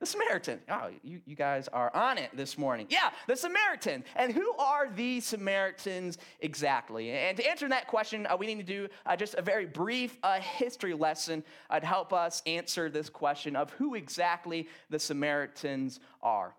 The 0.00 0.06
Samaritan. 0.06 0.60
Oh, 0.70 0.88
you, 1.02 1.20
you 1.26 1.36
guys 1.36 1.68
are 1.68 1.94
on 1.94 2.16
it 2.16 2.30
this 2.34 2.56
morning. 2.56 2.86
Yeah, 2.88 3.10
the 3.26 3.36
Samaritan. 3.36 4.02
And 4.16 4.32
who 4.32 4.54
are 4.56 4.88
the 4.88 5.20
Samaritans 5.20 6.16
exactly? 6.40 7.10
And 7.10 7.36
to 7.36 7.46
answer 7.46 7.68
that 7.68 7.86
question, 7.86 8.26
uh, 8.26 8.34
we 8.34 8.46
need 8.46 8.66
to 8.66 8.72
do 8.72 8.88
uh, 9.04 9.14
just 9.14 9.34
a 9.34 9.42
very 9.42 9.66
brief 9.66 10.18
uh, 10.22 10.40
history 10.40 10.94
lesson 10.94 11.44
uh, 11.68 11.80
to 11.80 11.86
help 11.86 12.14
us 12.14 12.42
answer 12.46 12.88
this 12.88 13.10
question 13.10 13.54
of 13.54 13.70
who 13.72 13.94
exactly 13.94 14.68
the 14.88 14.98
Samaritans 14.98 16.00
are. 16.22 16.54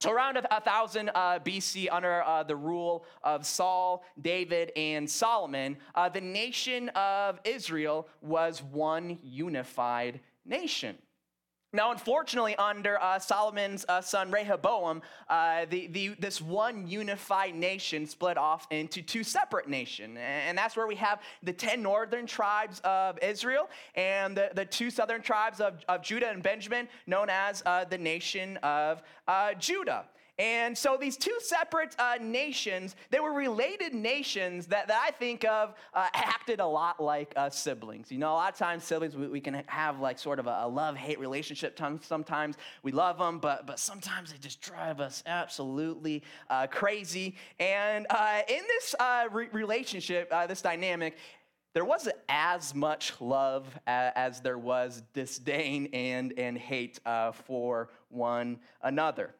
So, 0.00 0.10
around 0.10 0.38
a, 0.38 0.60
thousand 0.62 1.10
uh, 1.14 1.40
BC, 1.40 1.88
under 1.92 2.22
uh, 2.22 2.42
the 2.42 2.56
rule 2.56 3.04
of 3.22 3.44
Saul, 3.44 4.02
David, 4.18 4.72
and 4.74 5.08
Solomon, 5.08 5.76
uh, 5.94 6.08
the 6.08 6.22
nation 6.22 6.88
of 6.90 7.38
Israel 7.44 8.08
was 8.22 8.62
one 8.62 9.18
unified 9.22 10.20
nation. 10.46 10.96
Now, 11.72 11.92
unfortunately, 11.92 12.56
under 12.56 13.00
uh, 13.00 13.20
Solomon's 13.20 13.84
uh, 13.88 14.00
son 14.00 14.32
Rehoboam, 14.32 15.02
uh, 15.28 15.66
the, 15.70 15.86
the, 15.86 16.08
this 16.18 16.40
one 16.40 16.88
unified 16.88 17.54
nation 17.54 18.06
split 18.06 18.36
off 18.36 18.66
into 18.70 19.02
two 19.02 19.22
separate 19.22 19.68
nations. 19.68 20.18
And 20.20 20.58
that's 20.58 20.76
where 20.76 20.88
we 20.88 20.96
have 20.96 21.20
the 21.44 21.52
10 21.52 21.80
northern 21.80 22.26
tribes 22.26 22.80
of 22.82 23.20
Israel 23.22 23.70
and 23.94 24.36
the, 24.36 24.50
the 24.52 24.64
two 24.64 24.90
southern 24.90 25.22
tribes 25.22 25.60
of, 25.60 25.74
of 25.88 26.02
Judah 26.02 26.30
and 26.30 26.42
Benjamin, 26.42 26.88
known 27.06 27.30
as 27.30 27.62
uh, 27.64 27.84
the 27.84 27.98
nation 27.98 28.56
of 28.58 29.02
uh, 29.28 29.54
Judah. 29.54 30.06
And 30.40 30.76
so 30.76 30.96
these 30.98 31.18
two 31.18 31.36
separate 31.40 31.94
uh, 31.98 32.14
nations, 32.18 32.96
they 33.10 33.20
were 33.20 33.34
related 33.34 33.94
nations 33.94 34.68
that, 34.68 34.88
that 34.88 34.98
I 35.06 35.10
think 35.10 35.44
of 35.44 35.74
uh, 35.92 36.06
acted 36.14 36.60
a 36.60 36.66
lot 36.66 36.98
like 36.98 37.34
uh, 37.36 37.50
siblings. 37.50 38.10
You 38.10 38.16
know, 38.16 38.32
a 38.32 38.32
lot 38.32 38.52
of 38.54 38.58
times 38.58 38.84
siblings, 38.84 39.14
we, 39.14 39.26
we 39.26 39.40
can 39.42 39.62
have 39.66 40.00
like 40.00 40.18
sort 40.18 40.38
of 40.38 40.46
a, 40.46 40.60
a 40.62 40.68
love-hate 40.68 41.20
relationship. 41.20 41.78
Sometimes 42.00 42.56
we 42.82 42.90
love 42.90 43.18
them, 43.18 43.38
but, 43.38 43.66
but 43.66 43.78
sometimes 43.78 44.32
they 44.32 44.38
just 44.38 44.62
drive 44.62 44.98
us 44.98 45.22
absolutely 45.26 46.22
uh, 46.48 46.66
crazy. 46.68 47.36
And 47.58 48.06
uh, 48.08 48.40
in 48.48 48.62
this 48.66 48.94
uh, 48.98 49.26
re- 49.30 49.48
relationship, 49.52 50.32
this 50.48 50.62
dynamic, 50.62 51.18
there 51.74 51.84
wasn't 51.84 52.16
as 52.30 52.74
much 52.74 53.12
love 53.20 53.78
as 53.86 54.40
there 54.40 54.58
was 54.58 55.02
disdain 55.12 55.90
and, 55.92 56.32
and 56.38 56.56
hate 56.56 56.98
for 57.44 57.90
one 58.08 58.58
another. 58.82 59.34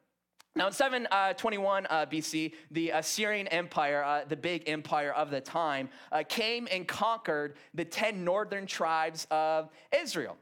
Now, 0.56 0.66
in 0.66 0.72
721 0.72 1.86
uh, 1.86 1.88
uh, 1.88 2.06
BC, 2.06 2.52
the 2.72 2.90
Assyrian 2.90 3.46
Empire, 3.48 4.02
uh, 4.02 4.24
the 4.28 4.36
big 4.36 4.68
empire 4.68 5.12
of 5.12 5.30
the 5.30 5.40
time, 5.40 5.88
uh, 6.10 6.24
came 6.28 6.66
and 6.70 6.88
conquered 6.88 7.54
the 7.72 7.84
10 7.84 8.24
northern 8.24 8.66
tribes 8.66 9.26
of 9.30 9.70
Israel. 9.96 10.36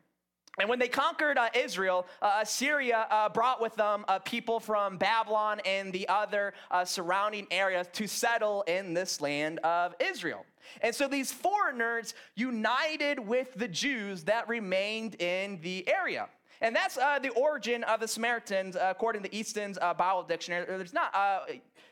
And 0.58 0.68
when 0.68 0.78
they 0.78 0.88
conquered 0.88 1.38
uh, 1.38 1.50
Israel, 1.54 2.06
uh, 2.20 2.40
Assyria 2.42 3.06
uh, 3.10 3.28
brought 3.28 3.60
with 3.60 3.76
them 3.76 4.04
uh, 4.08 4.18
people 4.18 4.58
from 4.58 4.96
Babylon 4.96 5.60
and 5.64 5.92
the 5.92 6.08
other 6.08 6.52
uh, 6.70 6.84
surrounding 6.84 7.46
areas 7.50 7.86
to 7.92 8.08
settle 8.08 8.62
in 8.62 8.92
this 8.92 9.20
land 9.20 9.60
of 9.60 9.94
Israel. 10.00 10.44
And 10.82 10.94
so 10.94 11.06
these 11.06 11.32
foreigners 11.32 12.14
united 12.34 13.20
with 13.20 13.54
the 13.54 13.68
Jews 13.68 14.24
that 14.24 14.48
remained 14.48 15.20
in 15.20 15.60
the 15.62 15.88
area. 15.88 16.28
And 16.60 16.74
that's 16.74 16.98
uh, 16.98 17.18
the 17.20 17.30
origin 17.30 17.84
of 17.84 18.00
the 18.00 18.08
Samaritans, 18.08 18.76
uh, 18.76 18.88
according 18.90 19.22
to 19.22 19.34
Easton's 19.34 19.78
uh, 19.80 19.94
Bible 19.94 20.24
Dictionary. 20.24 20.64
There's 20.66 20.92
not 20.92 21.14
uh, 21.14 21.40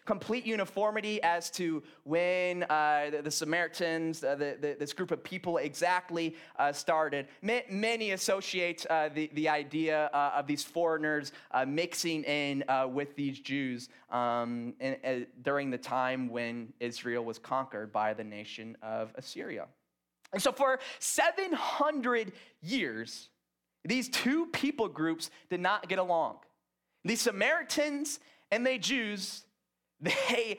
complete 0.04 0.44
uniformity 0.44 1.22
as 1.22 1.50
to 1.52 1.82
when 2.04 2.64
uh, 2.64 3.10
the, 3.10 3.22
the, 3.22 3.30
Samaritans, 3.30 4.24
uh, 4.24 4.34
the, 4.34 4.56
the, 4.60 4.76
this 4.78 4.92
group 4.92 5.10
of 5.10 5.22
people, 5.22 5.58
exactly 5.58 6.36
started. 6.72 7.28
many 7.42 8.12
associate 8.12 8.86
the, 9.14 9.30
the 9.34 9.48
idea 9.48 10.06
of 10.06 10.46
these 10.46 10.64
foreigners 10.64 11.32
mixing 11.66 12.24
in 12.24 12.64
with 12.92 13.14
these 13.16 13.40
Jews 13.40 13.88
um, 14.10 14.74
in, 14.80 15.26
during 15.42 15.70
the 15.70 15.78
time 15.78 16.28
when 16.28 16.72
Israel 16.80 17.24
was 17.24 17.38
conquered 17.38 17.92
by 17.92 18.14
the 18.14 18.24
nation 18.24 18.76
of 18.82 19.12
Assyria. 19.16 19.66
And 20.32 20.42
so, 20.42 20.52
for 20.52 20.80
700 20.98 22.32
years, 22.60 23.28
these 23.86 24.08
two 24.08 24.46
people 24.46 24.88
groups 24.88 25.30
did 25.50 25.60
not 25.60 25.88
get 25.88 25.98
along. 25.98 26.38
The 27.04 27.16
Samaritans 27.16 28.20
and 28.50 28.66
the 28.66 28.78
Jews, 28.78 29.44
they, 30.00 30.58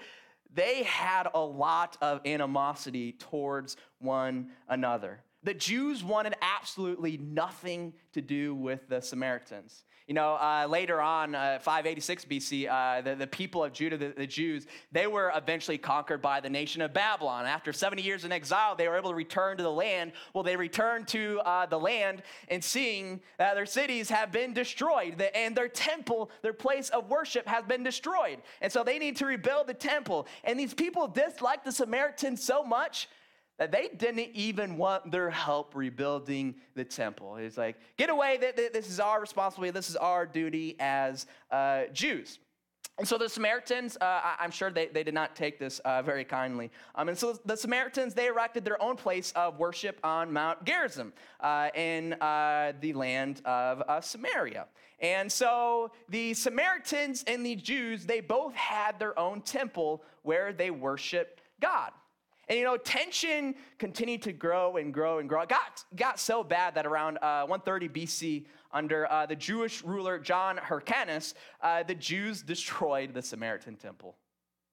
they 0.53 0.83
had 0.83 1.27
a 1.33 1.39
lot 1.39 1.97
of 2.01 2.21
animosity 2.25 3.13
towards 3.13 3.77
one 3.99 4.51
another. 4.67 5.21
The 5.43 5.53
Jews 5.53 6.03
wanted 6.03 6.35
absolutely 6.41 7.17
nothing 7.17 7.93
to 8.13 8.21
do 8.21 8.55
with 8.55 8.89
the 8.89 9.01
Samaritans. 9.01 9.83
You 10.07 10.13
know, 10.13 10.35
uh, 10.35 10.65
later 10.69 11.01
on, 11.01 11.35
uh, 11.35 11.59
586 11.61 12.23
BC, 12.25 12.69
uh, 12.69 13.01
the, 13.01 13.15
the 13.15 13.27
people 13.27 13.61
of 13.61 13.73
Judah, 13.73 13.97
the, 13.97 14.13
the, 14.15 14.25
Jews, 14.25 14.65
they 14.93 15.05
were 15.05 15.33
eventually 15.35 15.77
conquered 15.77 16.21
by 16.21 16.39
the 16.39 16.49
nation 16.49 16.81
of 16.81 16.93
Babylon. 16.93 17.45
After 17.45 17.73
70 17.73 18.01
years 18.01 18.23
in 18.23 18.31
exile, 18.31 18.73
they 18.73 18.87
were 18.87 18.95
able 18.95 19.09
to 19.09 19.15
return 19.15 19.57
to 19.57 19.63
the 19.63 19.71
land. 19.71 20.13
Well, 20.33 20.45
they 20.45 20.55
returned 20.55 21.09
to 21.09 21.41
uh, 21.43 21.65
the 21.65 21.77
land 21.77 22.23
and 22.47 22.63
seeing 22.63 23.19
that 23.37 23.55
their 23.55 23.65
cities 23.65 24.09
have 24.09 24.31
been 24.31 24.53
destroyed 24.53 25.21
and 25.35 25.53
their 25.53 25.67
temple, 25.67 26.31
their 26.41 26.53
place 26.53 26.87
of 26.89 27.09
worship, 27.09 27.45
has 27.45 27.65
been 27.65 27.83
destroyed. 27.83 28.37
And 28.61 28.71
so 28.71 28.85
they 28.85 28.99
need 28.99 29.17
to 29.17 29.25
rebuild 29.25 29.67
the 29.67 29.73
temple. 29.73 30.25
And 30.45 30.57
these 30.57 30.73
people 30.73 31.09
disliked 31.09 31.65
the 31.65 31.71
Samaritans 31.73 32.41
so 32.41 32.63
much 32.63 33.09
that 33.57 33.71
they 33.71 33.89
didn't 33.97 34.29
even 34.33 34.77
want 34.77 35.11
their 35.11 35.29
help 35.29 35.75
rebuilding 35.75 36.55
the 36.75 36.83
temple. 36.83 37.37
It's 37.37 37.57
like, 37.57 37.77
get 37.97 38.09
away, 38.09 38.37
this 38.37 38.89
is 38.89 38.99
our 38.99 39.19
responsibility, 39.19 39.71
this 39.71 39.89
is 39.89 39.95
our 39.95 40.25
duty 40.25 40.75
as 40.79 41.25
uh, 41.51 41.83
Jews. 41.91 42.39
And 42.99 43.07
so 43.07 43.19
the 43.19 43.29
Samaritans, 43.29 43.95
uh, 44.01 44.21
I'm 44.39 44.49
sure 44.49 44.71
they, 44.71 44.87
they 44.87 45.03
did 45.03 45.13
not 45.13 45.35
take 45.35 45.59
this 45.59 45.77
uh, 45.79 46.01
very 46.01 46.23
kindly. 46.23 46.71
Um, 46.95 47.09
and 47.09 47.17
so 47.17 47.37
the 47.45 47.55
Samaritans, 47.55 48.15
they 48.15 48.25
erected 48.25 48.65
their 48.65 48.81
own 48.81 48.95
place 48.95 49.31
of 49.35 49.59
worship 49.59 49.99
on 50.03 50.33
Mount 50.33 50.65
Gerizim 50.65 51.13
uh, 51.39 51.69
in 51.75 52.13
uh, 52.13 52.73
the 52.81 52.93
land 52.93 53.41
of 53.45 53.83
uh, 53.87 54.01
Samaria. 54.01 54.65
And 54.99 55.31
so 55.31 55.91
the 56.09 56.33
Samaritans 56.33 57.23
and 57.27 57.45
the 57.45 57.55
Jews, 57.55 58.07
they 58.07 58.19
both 58.19 58.55
had 58.55 58.97
their 58.97 59.17
own 59.19 59.41
temple 59.41 60.01
where 60.23 60.51
they 60.51 60.71
worshiped 60.71 61.43
God. 61.59 61.91
And 62.49 62.57
you 62.57 62.63
know, 62.63 62.77
tension 62.77 63.55
continued 63.77 64.21
to 64.23 64.31
grow 64.31 64.77
and 64.77 64.93
grow 64.93 65.19
and 65.19 65.27
grow. 65.27 65.41
It 65.41 65.49
got, 65.49 65.83
got 65.95 66.19
so 66.19 66.43
bad 66.43 66.75
that 66.75 66.85
around 66.85 67.17
uh, 67.17 67.45
130 67.45 67.89
BC, 67.89 68.45
under 68.71 69.11
uh, 69.11 69.25
the 69.25 69.35
Jewish 69.35 69.83
ruler 69.83 70.19
John 70.19 70.57
Hyrcanus, 70.57 71.33
uh, 71.61 71.83
the 71.83 71.95
Jews 71.95 72.41
destroyed 72.41 73.13
the 73.13 73.21
Samaritan 73.21 73.75
temple. 73.75 74.15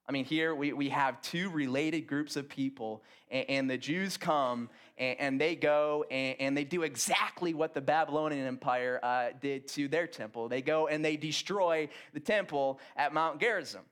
I 0.07 0.13
mean, 0.13 0.27
here 0.27 0.55
we, 0.55 0.73
we 0.75 0.91
have 0.91 1.23
two 1.23 1.49
related 1.49 2.03
groups 2.03 2.37
of 2.37 2.49
people, 2.49 3.03
and, 3.31 3.49
and 3.49 3.71
the 3.71 3.79
Jews 3.79 4.17
come 4.19 4.69
and, 4.99 5.19
and 5.19 5.41
they 5.41 5.57
go 5.57 6.05
and, 6.11 6.37
and, 6.39 6.57
they 6.57 6.65
do 6.65 6.83
exactly 6.83 7.55
what 7.55 7.73
the 7.73 7.81
Babylonian 7.81 8.47
Empire 8.47 9.01
uh, 9.03 9.29
did 9.41 9.67
to 9.69 9.89
their 9.89 10.07
temple. 10.07 10.49
They 10.49 10.61
go 10.61 10.89
and 10.89 11.03
they 11.03 11.17
destroy 11.17 11.89
the 12.13 12.21
temple 12.21 12.81
at 12.97 13.15
Mount 13.15 13.41
Gerizim. 13.41 13.83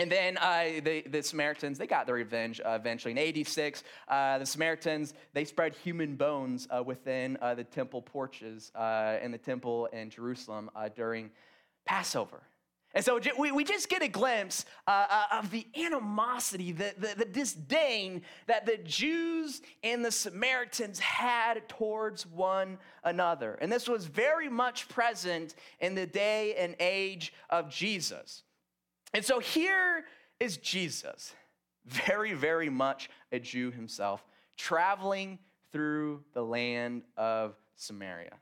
And 0.00 0.12
then 0.12 0.38
uh, 0.38 0.80
the, 0.84 1.02
the, 1.08 1.22
Samaritans, 1.24 1.76
they 1.76 1.88
got 1.88 2.06
their 2.06 2.14
revenge 2.14 2.60
uh, 2.64 2.78
eventually. 2.80 3.10
In 3.10 3.18
86, 3.18 3.82
uh, 4.06 4.38
the 4.38 4.46
Samaritans, 4.46 5.12
they 5.32 5.44
spread 5.44 5.74
human 5.74 6.14
bones 6.14 6.68
uh, 6.70 6.84
within 6.84 7.36
uh, 7.42 7.56
the 7.56 7.64
temple 7.64 8.00
porches 8.00 8.70
uh, 8.76 9.16
in 9.20 9.32
the 9.32 9.38
temple 9.38 9.86
in 9.86 10.08
Jerusalem 10.08 10.70
during 10.94 11.30
Passover. 11.84 12.42
And 12.94 13.04
so 13.04 13.20
we, 13.38 13.50
we 13.50 13.64
just 13.64 13.88
get 13.88 14.02
a 14.02 14.08
glimpse 14.08 14.64
of 14.86 15.50
the 15.50 15.66
animosity, 15.76 16.72
the, 16.72 16.94
the, 16.96 17.14
the 17.18 17.24
disdain 17.24 18.22
that 18.46 18.66
the 18.66 18.78
Jews 18.78 19.62
and 19.82 20.04
the 20.04 20.12
Samaritans 20.12 21.00
had 21.00 21.68
towards 21.68 22.24
one 22.24 22.78
another. 23.02 23.58
And 23.60 23.70
this 23.70 23.88
was 23.88 24.06
very 24.06 24.48
much 24.48 24.88
present 24.88 25.56
in 25.80 25.96
the 25.96 26.06
day 26.06 26.54
and 26.54 26.76
age 26.78 27.32
of 27.50 27.68
Jesus. 27.68 28.44
And 29.14 29.24
so 29.24 29.38
here 29.38 30.04
is 30.38 30.58
Jesus, 30.58 31.34
very, 31.86 32.34
very 32.34 32.68
much 32.68 33.08
a 33.32 33.38
Jew 33.38 33.70
himself, 33.70 34.24
traveling 34.56 35.38
through 35.72 36.22
the 36.34 36.42
land 36.42 37.02
of 37.16 37.54
Samaria. 37.76 38.34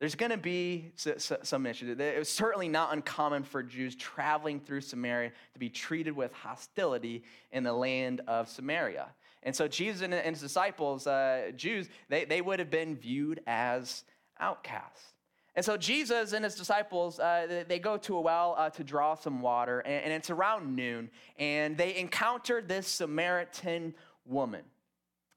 There's 0.00 0.16
going 0.16 0.32
to 0.32 0.36
be 0.36 0.90
some 0.96 1.64
issues. 1.64 1.96
It 2.00 2.18
was 2.18 2.28
certainly 2.28 2.68
not 2.68 2.92
uncommon 2.92 3.44
for 3.44 3.62
Jews 3.62 3.94
traveling 3.94 4.58
through 4.58 4.80
Samaria 4.80 5.30
to 5.52 5.58
be 5.60 5.68
treated 5.68 6.16
with 6.16 6.32
hostility 6.32 7.22
in 7.52 7.62
the 7.62 7.72
land 7.72 8.20
of 8.26 8.48
Samaria. 8.48 9.10
And 9.44 9.54
so 9.54 9.68
Jesus 9.68 10.02
and 10.02 10.12
his 10.12 10.40
disciples, 10.40 11.06
uh, 11.06 11.52
Jews, 11.54 11.88
they, 12.08 12.24
they 12.24 12.40
would 12.40 12.58
have 12.58 12.70
been 12.70 12.96
viewed 12.96 13.42
as 13.46 14.02
outcasts. 14.40 15.11
And 15.54 15.64
so 15.64 15.76
Jesus 15.76 16.32
and 16.32 16.44
his 16.44 16.54
disciples, 16.54 17.18
uh, 17.18 17.64
they 17.68 17.78
go 17.78 17.98
to 17.98 18.16
a 18.16 18.20
well 18.20 18.54
uh, 18.56 18.70
to 18.70 18.84
draw 18.84 19.14
some 19.14 19.42
water, 19.42 19.80
and, 19.80 20.04
and, 20.04 20.12
it's 20.12 20.30
around 20.30 20.74
noon, 20.74 21.10
and 21.38 21.76
they 21.76 21.96
encounter 21.96 22.62
this 22.62 22.86
Samaritan 22.86 23.94
woman. 24.24 24.62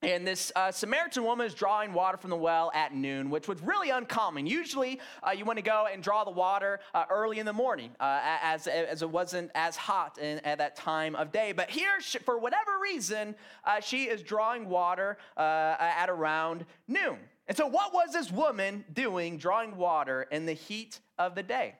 And 0.01 0.25
this 0.25 0.51
uh, 0.55 0.71
Samaritan 0.71 1.23
woman 1.23 1.47
is 1.47 1.53
drawing 1.53 1.91
water 1.91 2.17
from 2.17 2.29
the 2.29 2.37
well 2.37 2.71
at 2.75 2.93
noon, 2.93 3.29
which 3.29 3.47
was 3.47 3.59
really 3.61 3.89
uncommon. 3.89 4.45
Usually, 4.45 4.99
uh, 5.25 5.31
you 5.31 5.45
want 5.45 5.57
to 5.57 5.63
go 5.63 5.87
and 5.91 6.01
draw 6.01 6.23
the 6.23 6.31
water 6.31 6.79
uh, 6.93 7.05
early 7.09 7.39
in 7.39 7.45
the 7.45 7.53
morning, 7.53 7.89
uh, 7.99 8.19
as, 8.41 8.67
as 8.67 9.01
it 9.01 9.09
wasn't 9.09 9.51
as 9.55 9.75
hot 9.75 10.17
in, 10.19 10.39
at 10.39 10.59
that 10.59 10.75
time 10.75 11.15
of 11.15 11.31
day. 11.31 11.51
But 11.51 11.69
here, 11.69 11.99
she, 11.99 12.19
for 12.19 12.37
whatever 12.37 12.79
reason, 12.81 13.35
she 13.81 14.03
is 14.03 14.21
drawing 14.21 14.69
water 14.69 15.17
at 15.37 16.09
around 16.09 16.65
noon. 16.87 17.17
And 17.47 17.55
so, 17.55 17.67
what 17.67 17.93
was 17.93 18.11
this 18.13 18.31
woman 18.31 18.85
doing 18.91 19.37
drawing 19.37 19.77
water 19.77 20.23
in 20.31 20.45
the 20.45 20.53
heat 20.53 20.99
of 21.17 21.35
the 21.35 21.43
day? 21.43 21.75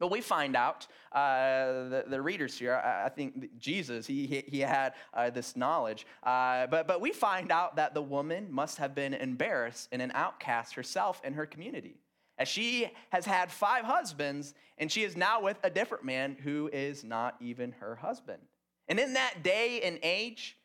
But 0.00 0.10
we 0.10 0.22
find 0.22 0.56
out, 0.56 0.86
uh, 1.12 1.88
the, 1.90 2.04
the, 2.08 2.22
readers 2.22 2.58
here, 2.58 2.74
I, 2.74 3.04
I 3.04 3.08
think 3.10 3.58
Jesus, 3.58 4.06
he, 4.06 4.42
he, 4.48 4.60
had 4.60 4.94
uh, 5.12 5.28
this 5.28 5.56
knowledge. 5.56 6.06
Uh, 6.22 6.66
but, 6.68 6.88
but 6.88 7.02
we 7.02 7.12
find 7.12 7.52
out 7.52 7.76
that 7.76 7.92
the 7.92 8.00
woman 8.00 8.46
must 8.50 8.78
have 8.78 8.94
been 8.94 9.12
embarrassed 9.12 9.90
and 9.92 10.00
an 10.00 10.10
outcast 10.14 10.74
herself 10.74 11.20
in 11.22 11.34
her 11.34 11.44
community. 11.44 11.96
As 12.38 12.48
she 12.48 12.90
has 13.10 13.26
had 13.26 13.52
five 13.52 13.84
husbands, 13.84 14.54
and 14.78 14.90
she 14.90 15.02
is 15.02 15.18
now 15.18 15.42
with 15.42 15.58
a 15.62 15.68
different 15.68 16.04
man 16.04 16.34
who 16.42 16.70
is 16.72 17.04
not 17.04 17.36
even 17.38 17.72
her 17.72 17.96
husband. 17.96 18.40
And 18.88 18.98
in 18.98 19.12
that 19.12 19.42
day 19.42 19.82
and 19.82 19.98
age, 20.02 20.56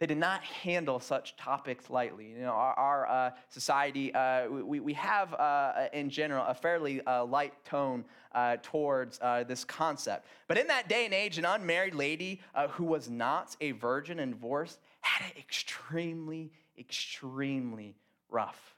they 0.00 0.06
did 0.06 0.18
not 0.18 0.42
handle 0.42 0.98
such 0.98 1.36
topics 1.36 1.88
lightly. 1.88 2.30
You 2.30 2.40
know, 2.40 2.50
our, 2.50 2.74
our 2.74 3.08
uh, 3.08 3.30
society, 3.48 4.12
uh, 4.12 4.48
we, 4.48 4.80
we 4.80 4.92
have, 4.94 5.32
uh, 5.34 5.86
in 5.92 6.10
general, 6.10 6.44
a 6.46 6.54
fairly 6.54 7.00
uh, 7.06 7.24
light 7.24 7.52
tone 7.64 8.04
uh, 8.32 8.56
towards 8.62 9.20
uh, 9.22 9.44
this 9.44 9.64
concept. 9.64 10.26
But 10.48 10.58
in 10.58 10.66
that 10.66 10.88
day 10.88 11.04
and 11.04 11.14
age, 11.14 11.38
an 11.38 11.44
unmarried 11.44 11.94
lady 11.94 12.40
who 12.70 12.84
was 12.84 13.08
not 13.08 13.56
a 13.60 13.70
virgin 13.72 14.18
and 14.18 14.32
divorced 14.32 14.80
had 15.00 15.30
it 15.30 15.38
extremely, 15.38 16.50
extremely 16.78 17.94
rough. 18.28 18.74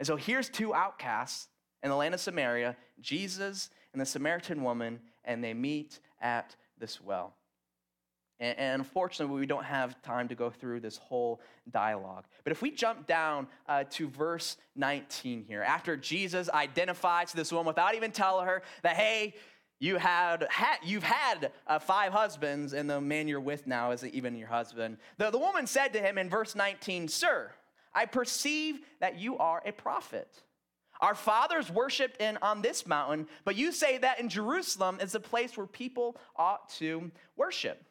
And 0.00 0.06
so 0.06 0.16
here's 0.16 0.48
two 0.48 0.74
outcasts 0.74 1.48
in 1.82 1.90
the 1.90 1.96
land 1.96 2.14
of 2.14 2.20
Samaria 2.20 2.76
Jesus 3.00 3.70
and 3.92 4.00
the 4.00 4.06
Samaritan 4.06 4.64
woman, 4.64 5.00
and 5.24 5.44
they 5.44 5.54
meet 5.54 6.00
at 6.20 6.56
this 6.78 7.00
well. 7.00 7.34
And, 8.40 8.80
unfortunately, 8.80 9.38
we 9.38 9.46
don't 9.46 9.64
have 9.64 10.00
time 10.02 10.28
to 10.28 10.34
go 10.34 10.48
through 10.48 10.80
this 10.80 10.96
whole 10.96 11.40
dialogue. 11.70 12.24
But 12.42 12.52
if 12.52 12.62
we 12.62 12.70
jump 12.70 13.06
down 13.06 13.46
uh, 13.68 13.84
to 13.90 14.08
verse 14.08 14.56
19 14.76 15.44
here, 15.46 15.62
after 15.62 15.94
Jesus 15.96 16.48
identifies 16.48 17.32
this 17.32 17.52
woman 17.52 17.66
without 17.66 17.94
even 17.94 18.12
telling 18.12 18.46
her 18.46 18.62
that, 18.82 18.96
hey, 18.96 19.34
you 19.78 19.96
had, 19.96 20.46
had 20.50 20.76
you've 20.82 21.02
had 21.02 21.52
uh, 21.66 21.78
five 21.78 22.12
husbands, 22.12 22.72
and 22.72 22.88
the 22.88 23.00
man 23.00 23.28
you're 23.28 23.40
with 23.40 23.66
now 23.66 23.92
isn't 23.92 24.14
even 24.14 24.36
your 24.36 24.48
husband. 24.48 24.96
The, 25.18 25.30
the 25.30 25.38
woman 25.38 25.66
said 25.66 25.92
to 25.94 26.00
him 26.00 26.16
in 26.18 26.30
verse 26.30 26.54
19, 26.54 27.08
Sir, 27.08 27.50
I 27.94 28.06
perceive 28.06 28.80
that 29.00 29.18
you 29.18 29.36
are 29.38 29.62
a 29.64 29.72
prophet. 29.72 30.28
Our 31.00 31.14
fathers 31.14 31.70
worshiped 31.70 32.20
in 32.20 32.38
on 32.42 32.60
this 32.60 32.86
mountain, 32.86 33.26
but 33.44 33.56
you 33.56 33.72
say 33.72 33.98
that 33.98 34.20
in 34.20 34.28
Jerusalem 34.28 34.98
is 35.00 35.12
the 35.12 35.20
place 35.20 35.56
where 35.56 35.66
people 35.66 36.16
ought 36.36 36.68
to 36.74 37.10
worship. 37.36 37.82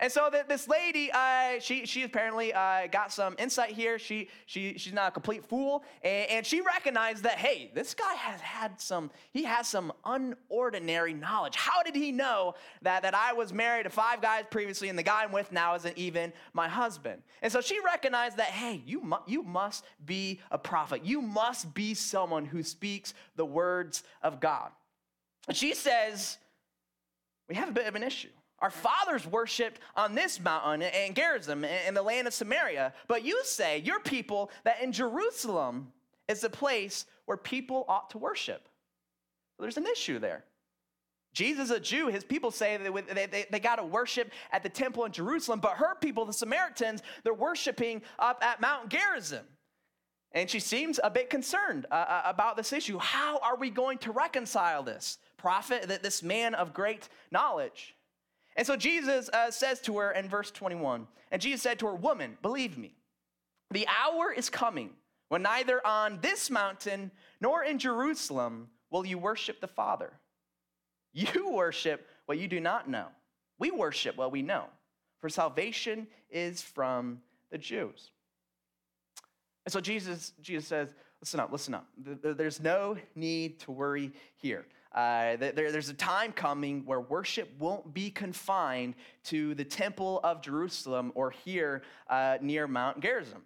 And 0.00 0.10
so 0.10 0.30
this 0.48 0.66
lady, 0.66 1.12
uh, 1.12 1.60
she, 1.60 1.84
she 1.84 2.04
apparently 2.04 2.54
uh, 2.54 2.86
got 2.86 3.12
some 3.12 3.36
insight 3.38 3.72
here. 3.72 3.98
She, 3.98 4.28
she, 4.46 4.78
she's 4.78 4.94
not 4.94 5.08
a 5.08 5.10
complete 5.10 5.44
fool. 5.44 5.84
And, 6.02 6.30
and, 6.30 6.46
she 6.46 6.62
recognized 6.62 7.24
that, 7.24 7.36
hey, 7.36 7.70
this 7.74 7.92
guy 7.92 8.14
has 8.14 8.40
had 8.40 8.80
some, 8.80 9.10
he 9.30 9.44
has 9.44 9.68
some 9.68 9.92
unordinary 10.06 11.18
knowledge. 11.18 11.54
How 11.54 11.82
did 11.82 11.94
he 11.94 12.12
know 12.12 12.54
that, 12.80 13.02
that 13.02 13.14
I 13.14 13.34
was 13.34 13.52
married 13.52 13.82
to 13.82 13.90
five 13.90 14.22
guys 14.22 14.44
previously 14.50 14.88
and 14.88 14.98
the 14.98 15.02
guy 15.02 15.24
I'm 15.24 15.32
with 15.32 15.52
now 15.52 15.74
isn't 15.74 15.98
even 15.98 16.32
my 16.54 16.66
husband? 16.66 17.20
And 17.42 17.52
so 17.52 17.60
she 17.60 17.78
recognized 17.80 18.38
that, 18.38 18.46
hey, 18.46 18.82
you, 18.86 19.02
mu- 19.02 19.16
you 19.26 19.42
must 19.42 19.84
be 20.06 20.40
a 20.50 20.56
prophet. 20.56 21.04
You 21.04 21.20
must 21.20 21.74
be 21.74 21.92
someone 21.92 22.46
who 22.46 22.62
speaks 22.62 23.12
the 23.36 23.44
words 23.44 24.02
of 24.22 24.40
God. 24.40 24.70
And 25.46 25.54
she 25.54 25.74
says, 25.74 26.38
we 27.50 27.54
have 27.56 27.68
a 27.68 27.72
bit 27.72 27.86
of 27.86 27.96
an 27.96 28.02
issue. 28.02 28.28
Our 28.60 28.70
fathers 28.70 29.26
worshiped 29.26 29.80
on 29.96 30.14
this 30.14 30.38
mountain 30.38 30.82
in 30.82 31.14
Gerizim 31.14 31.64
in 31.64 31.94
the 31.94 32.02
land 32.02 32.26
of 32.26 32.34
Samaria. 32.34 32.92
But 33.08 33.24
you 33.24 33.40
say, 33.44 33.78
your 33.78 34.00
people, 34.00 34.50
that 34.64 34.82
in 34.82 34.92
Jerusalem 34.92 35.92
is 36.28 36.40
the 36.40 36.50
place 36.50 37.06
where 37.24 37.38
people 37.38 37.84
ought 37.88 38.10
to 38.10 38.18
worship. 38.18 38.68
There's 39.58 39.76
an 39.76 39.86
issue 39.86 40.18
there. 40.18 40.44
Jesus 41.32 41.70
a 41.70 41.78
Jew. 41.78 42.08
His 42.08 42.24
people 42.24 42.50
say 42.50 42.76
that 42.76 43.14
they, 43.14 43.26
they, 43.26 43.46
they 43.50 43.60
got 43.60 43.76
to 43.76 43.84
worship 43.84 44.30
at 44.52 44.62
the 44.62 44.68
temple 44.68 45.04
in 45.04 45.12
Jerusalem, 45.12 45.60
but 45.60 45.74
her 45.76 45.94
people, 45.94 46.24
the 46.24 46.32
Samaritans, 46.32 47.02
they're 47.22 47.32
worshiping 47.32 48.02
up 48.18 48.42
at 48.42 48.60
Mount 48.60 48.88
Gerizim. 48.88 49.44
And 50.32 50.48
she 50.48 50.60
seems 50.60 51.00
a 51.02 51.10
bit 51.10 51.28
concerned 51.28 51.86
uh, 51.90 51.94
uh 51.94 52.22
about 52.24 52.56
this 52.56 52.72
issue. 52.72 52.98
How 52.98 53.38
are 53.38 53.56
we 53.56 53.70
going 53.70 53.98
to 53.98 54.12
reconcile 54.12 54.82
this? 54.82 55.18
Prophet, 55.36 55.88
this 56.02 56.22
man 56.22 56.54
of 56.54 56.72
great 56.74 57.08
knowledge. 57.30 57.96
And 58.56 58.66
so 58.66 58.76
Jesus 58.76 59.28
uh, 59.32 59.50
says 59.50 59.80
to 59.82 59.98
her 59.98 60.12
in 60.12 60.28
verse 60.28 60.50
21, 60.50 61.06
and 61.30 61.40
Jesus 61.40 61.62
said 61.62 61.78
to 61.78 61.86
her, 61.86 61.94
Woman, 61.94 62.36
believe 62.42 62.76
me, 62.76 62.94
the 63.70 63.86
hour 63.86 64.32
is 64.32 64.50
coming 64.50 64.90
when 65.28 65.42
neither 65.42 65.84
on 65.86 66.18
this 66.20 66.50
mountain 66.50 67.10
nor 67.40 67.62
in 67.62 67.78
Jerusalem 67.78 68.68
will 68.90 69.06
you 69.06 69.18
worship 69.18 69.60
the 69.60 69.68
Father. 69.68 70.12
You 71.12 71.50
worship 71.52 72.06
what 72.26 72.38
you 72.38 72.48
do 72.48 72.60
not 72.60 72.88
know. 72.88 73.06
We 73.58 73.70
worship 73.70 74.16
what 74.16 74.32
we 74.32 74.42
know, 74.42 74.64
for 75.20 75.28
salvation 75.28 76.06
is 76.30 76.62
from 76.62 77.20
the 77.50 77.58
Jews. 77.58 78.10
And 79.66 79.72
so 79.72 79.80
Jesus, 79.80 80.32
Jesus 80.40 80.66
says, 80.66 80.94
Listen 81.20 81.38
up, 81.38 81.52
listen 81.52 81.74
up. 81.74 81.86
There's 81.98 82.60
no 82.60 82.96
need 83.14 83.60
to 83.60 83.72
worry 83.72 84.10
here. 84.36 84.64
Uh, 84.92 85.36
there, 85.36 85.52
there's 85.52 85.88
a 85.88 85.94
time 85.94 86.32
coming 86.32 86.84
where 86.84 87.00
worship 87.00 87.48
won't 87.58 87.94
be 87.94 88.10
confined 88.10 88.94
to 89.24 89.54
the 89.54 89.64
temple 89.64 90.20
of 90.24 90.42
Jerusalem 90.42 91.12
or 91.14 91.30
here 91.30 91.82
uh, 92.08 92.38
near 92.40 92.66
Mount 92.66 93.00
Gerizim. 93.00 93.42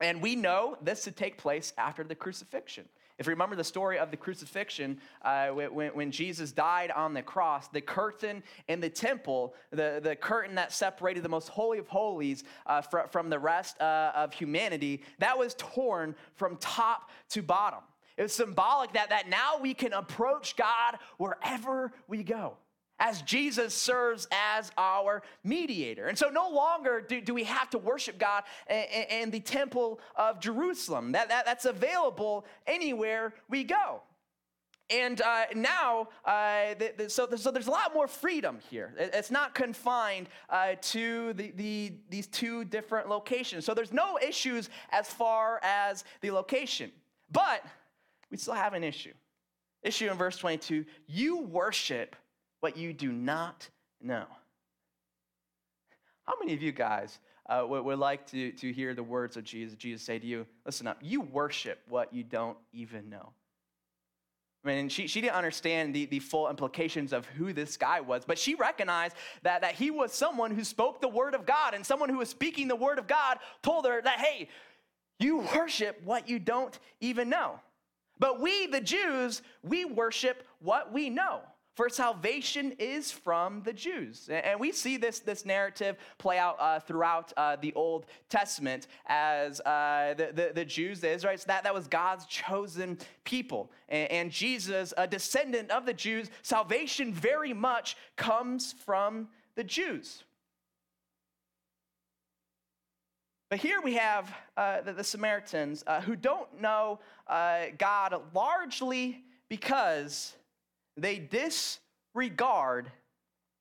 And 0.00 0.20
we 0.20 0.34
know 0.34 0.76
this 0.82 1.04
to 1.04 1.12
take 1.12 1.38
place 1.38 1.72
after 1.78 2.02
the 2.02 2.16
crucifixion. 2.16 2.88
If 3.18 3.26
you 3.26 3.30
remember 3.30 3.54
the 3.54 3.62
story 3.62 3.98
of 3.98 4.10
the 4.10 4.16
crucifixion, 4.16 4.98
uh, 5.22 5.48
when, 5.48 5.90
when, 5.94 6.10
Jesus 6.10 6.50
died 6.50 6.90
on 6.90 7.14
the 7.14 7.22
cross, 7.22 7.68
the 7.68 7.80
curtain 7.80 8.42
in 8.66 8.80
the 8.80 8.90
temple, 8.90 9.54
the, 9.70 10.00
the 10.02 10.16
curtain 10.16 10.56
that 10.56 10.72
separated 10.72 11.22
the 11.22 11.28
most 11.28 11.48
holy 11.48 11.78
of 11.78 11.86
holies 11.86 12.42
uh, 12.66 12.80
fr- 12.80 13.06
from 13.10 13.30
the 13.30 13.38
rest 13.38 13.80
uh, 13.80 14.10
of 14.16 14.32
humanity, 14.32 15.02
that 15.18 15.38
was 15.38 15.54
torn 15.56 16.16
from 16.34 16.56
top 16.56 17.10
to 17.28 17.42
bottom. 17.42 17.80
It 18.16 18.22
was 18.22 18.32
symbolic 18.32 18.92
that, 18.92 19.10
that 19.10 19.28
now 19.28 19.58
we 19.60 19.74
can 19.74 19.92
approach 19.92 20.56
God 20.56 20.98
wherever 21.18 21.92
we 22.08 22.22
go 22.22 22.56
as 23.02 23.20
Jesus 23.22 23.74
serves 23.74 24.28
as 24.30 24.70
our 24.78 25.22
mediator. 25.42 26.06
And 26.06 26.16
so 26.16 26.28
no 26.28 26.48
longer 26.50 27.00
do, 27.00 27.20
do 27.20 27.34
we 27.34 27.44
have 27.44 27.68
to 27.70 27.78
worship 27.78 28.16
God 28.16 28.44
in, 28.70 28.84
in 29.10 29.30
the 29.30 29.40
temple 29.40 29.98
of 30.14 30.40
Jerusalem. 30.40 31.12
That, 31.12 31.28
that, 31.28 31.44
that's 31.44 31.64
available 31.64 32.46
anywhere 32.66 33.34
we 33.48 33.64
go. 33.64 34.02
And 34.88 35.20
uh, 35.22 35.46
now, 35.56 36.08
uh, 36.24 36.74
the, 36.78 36.92
the, 36.96 37.10
so, 37.10 37.28
so 37.34 37.50
there's 37.50 37.66
a 37.66 37.70
lot 37.70 37.94
more 37.94 38.06
freedom 38.06 38.58
here. 38.70 38.94
It's 38.98 39.30
not 39.30 39.54
confined 39.54 40.28
uh, 40.50 40.74
to 40.82 41.32
the, 41.32 41.50
the, 41.56 41.92
these 42.10 42.26
two 42.26 42.64
different 42.64 43.08
locations. 43.08 43.64
So 43.64 43.74
there's 43.74 43.92
no 43.92 44.18
issues 44.18 44.68
as 44.90 45.08
far 45.08 45.60
as 45.62 46.04
the 46.20 46.30
location. 46.30 46.92
But 47.32 47.64
we 48.32 48.38
still 48.38 48.54
have 48.54 48.72
an 48.72 48.82
issue. 48.82 49.12
Issue 49.82 50.10
in 50.10 50.16
verse 50.16 50.36
22 50.38 50.84
you 51.06 51.42
worship 51.42 52.16
what 52.60 52.76
you 52.76 52.92
do 52.92 53.12
not 53.12 53.68
know. 54.00 54.24
How 56.24 56.34
many 56.40 56.54
of 56.54 56.62
you 56.62 56.72
guys 56.72 57.18
uh, 57.48 57.64
would, 57.68 57.84
would, 57.84 57.98
like 57.98 58.26
to, 58.30 58.52
to 58.52 58.72
hear 58.72 58.94
the 58.94 59.02
words 59.02 59.36
of 59.36 59.44
Jesus? 59.44 59.76
Jesus 59.76 60.02
say 60.02 60.18
to 60.18 60.26
you, 60.26 60.46
listen 60.64 60.86
up, 60.86 60.98
you 61.02 61.20
worship 61.20 61.80
what 61.88 62.12
you 62.12 62.22
don't 62.22 62.56
even 62.72 63.10
know. 63.10 63.30
I 64.64 64.68
mean, 64.68 64.88
she, 64.88 65.08
she 65.08 65.20
didn't 65.20 65.34
understand 65.34 65.92
the, 65.92 66.06
the 66.06 66.20
full 66.20 66.48
implications 66.48 67.12
of 67.12 67.26
who 67.26 67.52
this 67.52 67.76
guy 67.76 68.00
was, 68.00 68.24
but 68.24 68.38
she 68.38 68.54
recognized 68.54 69.16
that, 69.42 69.62
that 69.62 69.74
he 69.74 69.90
was 69.90 70.12
someone 70.12 70.52
who 70.52 70.62
spoke 70.62 71.00
the 71.00 71.08
word 71.08 71.34
of 71.34 71.44
God, 71.44 71.74
and 71.74 71.84
someone 71.84 72.08
who 72.08 72.18
was 72.18 72.28
speaking 72.28 72.68
the 72.68 72.76
word 72.76 73.00
of 73.00 73.08
God 73.08 73.38
told 73.62 73.84
her 73.86 74.00
that, 74.00 74.20
hey, 74.20 74.48
you 75.18 75.38
worship 75.54 76.00
what 76.04 76.28
you 76.28 76.38
don't 76.38 76.78
even 77.00 77.28
know. 77.28 77.58
But 78.18 78.40
we, 78.40 78.66
the 78.66 78.80
Jews, 78.80 79.42
we 79.62 79.84
worship 79.84 80.46
what 80.60 80.92
we 80.92 81.10
know. 81.10 81.40
For 81.74 81.88
salvation 81.88 82.72
is 82.78 83.10
from 83.10 83.62
the 83.62 83.72
Jews. 83.72 84.28
And 84.30 84.60
we 84.60 84.72
see 84.72 84.98
this, 84.98 85.20
this 85.20 85.46
narrative 85.46 85.96
play 86.18 86.36
out 86.36 86.56
uh, 86.60 86.80
throughout 86.80 87.32
uh, 87.34 87.56
the 87.56 87.72
Old 87.72 88.04
Testament 88.28 88.88
as 89.06 89.58
uh, 89.60 90.12
the, 90.18 90.32
the, 90.34 90.52
the, 90.54 90.64
Jews, 90.66 91.00
the 91.00 91.10
Israelites, 91.10 91.44
that, 91.44 91.64
that 91.64 91.72
was 91.72 91.88
God's 91.88 92.26
chosen 92.26 92.98
people. 93.24 93.72
And, 93.88 94.10
and 94.12 94.30
Jesus, 94.30 94.92
a 94.98 95.06
descendant 95.06 95.70
of 95.70 95.86
the 95.86 95.94
Jews, 95.94 96.30
salvation 96.42 97.14
very 97.14 97.54
much 97.54 97.96
comes 98.16 98.74
from 98.84 99.28
the 99.54 99.64
Jews. 99.64 100.24
But 103.52 103.60
here 103.60 103.82
we 103.82 103.96
have 103.96 104.34
uh, 104.56 104.80
the, 104.80 104.94
the, 104.94 105.04
Samaritans 105.04 105.84
uh, 105.86 106.00
who 106.00 106.16
don't 106.16 106.58
know 106.58 107.00
uh, 107.26 107.64
God 107.76 108.18
largely 108.32 109.24
because 109.50 110.34
they 110.96 111.18
disregard 111.18 112.90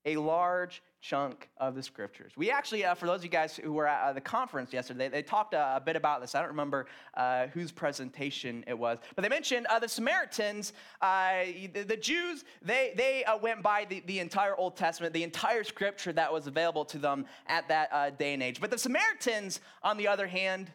a 0.06 0.16
large 0.18 0.82
chunk 1.00 1.50
of 1.58 1.76
the 1.76 1.84
scriptures. 1.84 2.32
We 2.36 2.52
actually, 2.52 2.86
uh, 2.86 2.96
for 2.96 3.06
those 3.06 3.20
of 3.20 3.24
you 3.24 3.30
guys 3.30 3.56
who 3.56 3.74
were 3.74 3.88
at 3.88 4.10
uh, 4.10 4.14
the 4.14 4.22
conference 4.22 4.72
yesterday, 4.72 5.10
they, 5.10 5.10
they 5.10 5.22
talked 5.22 5.54
uh, 5.54 5.74
a 5.76 5.82
bit 5.82 5.96
about 5.96 6.22
this. 6.22 6.36
I 6.36 6.40
don't 6.40 6.50
remember 6.50 6.88
uh, 7.16 7.48
whose 7.48 7.72
presentation 7.72 8.64
it 8.68 8.78
was, 8.78 9.00
but 9.16 9.22
they 9.24 9.30
mentioned 9.30 9.68
uh, 9.68 9.80
the 9.80 9.90
Samaritans, 9.90 10.74
uh, 11.02 11.44
the, 11.74 11.84
the, 11.84 11.98
Jews, 11.98 12.44
they, 12.62 12.94
they 12.96 13.24
went 13.42 13.64
by 13.64 13.86
the, 13.86 14.02
the 14.06 14.20
entire 14.20 14.56
Old 14.56 14.76
Testament, 14.76 15.14
the 15.14 15.24
entire 15.24 15.64
scripture 15.64 16.14
that 16.14 16.32
was 16.32 16.48
available 16.48 16.86
to 16.86 16.98
them 16.98 17.26
at 17.48 17.68
that 17.68 18.18
day 18.18 18.34
and 18.34 18.44
age. 18.44 18.60
But 18.62 18.72
the 18.72 18.78
Samaritans, 18.78 19.60
on 19.84 19.98
the 19.98 20.08
other 20.08 20.28
hand, 20.28 20.72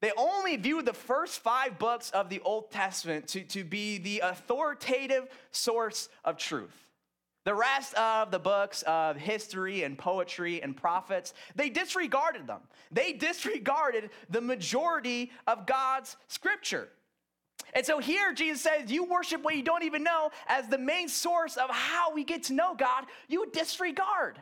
they 0.00 0.12
only 0.16 0.56
viewed 0.56 0.86
the 0.86 0.94
first 0.94 1.40
five 1.40 1.78
books 1.78 2.10
of 2.10 2.30
the 2.30 2.40
Old 2.40 2.70
Testament 2.70 3.28
to, 3.28 3.42
to 3.44 3.64
be 3.64 3.98
the 3.98 4.20
authoritative 4.20 5.28
source 5.52 6.08
of 6.24 6.38
truth. 6.38 6.89
The 7.50 7.56
rest 7.56 7.94
of 7.94 8.30
the 8.30 8.38
books 8.38 8.82
of 8.82 9.16
history 9.16 9.82
and 9.82 9.98
poetry 9.98 10.62
and 10.62 10.76
prophets, 10.76 11.34
they 11.56 11.68
disregarded 11.68 12.46
them. 12.46 12.60
They 12.92 13.12
disregarded 13.28 14.10
the 14.28 14.40
majority 14.40 15.32
of 15.48 15.66
God's 15.66 16.16
scripture. 16.28 16.90
And 17.74 17.84
so 17.84 17.98
here 17.98 18.32
Jesus 18.32 18.62
says, 18.62 18.88
You 18.88 19.02
worship 19.02 19.42
what 19.42 19.56
you 19.56 19.64
don't 19.64 19.82
even 19.82 20.04
know 20.04 20.30
as 20.46 20.68
the 20.68 20.78
main 20.78 21.08
source 21.08 21.56
of 21.56 21.68
how 21.70 22.14
we 22.14 22.22
get 22.22 22.44
to 22.44 22.52
know 22.52 22.76
God. 22.76 23.06
You 23.26 23.50
disregard. 23.52 24.40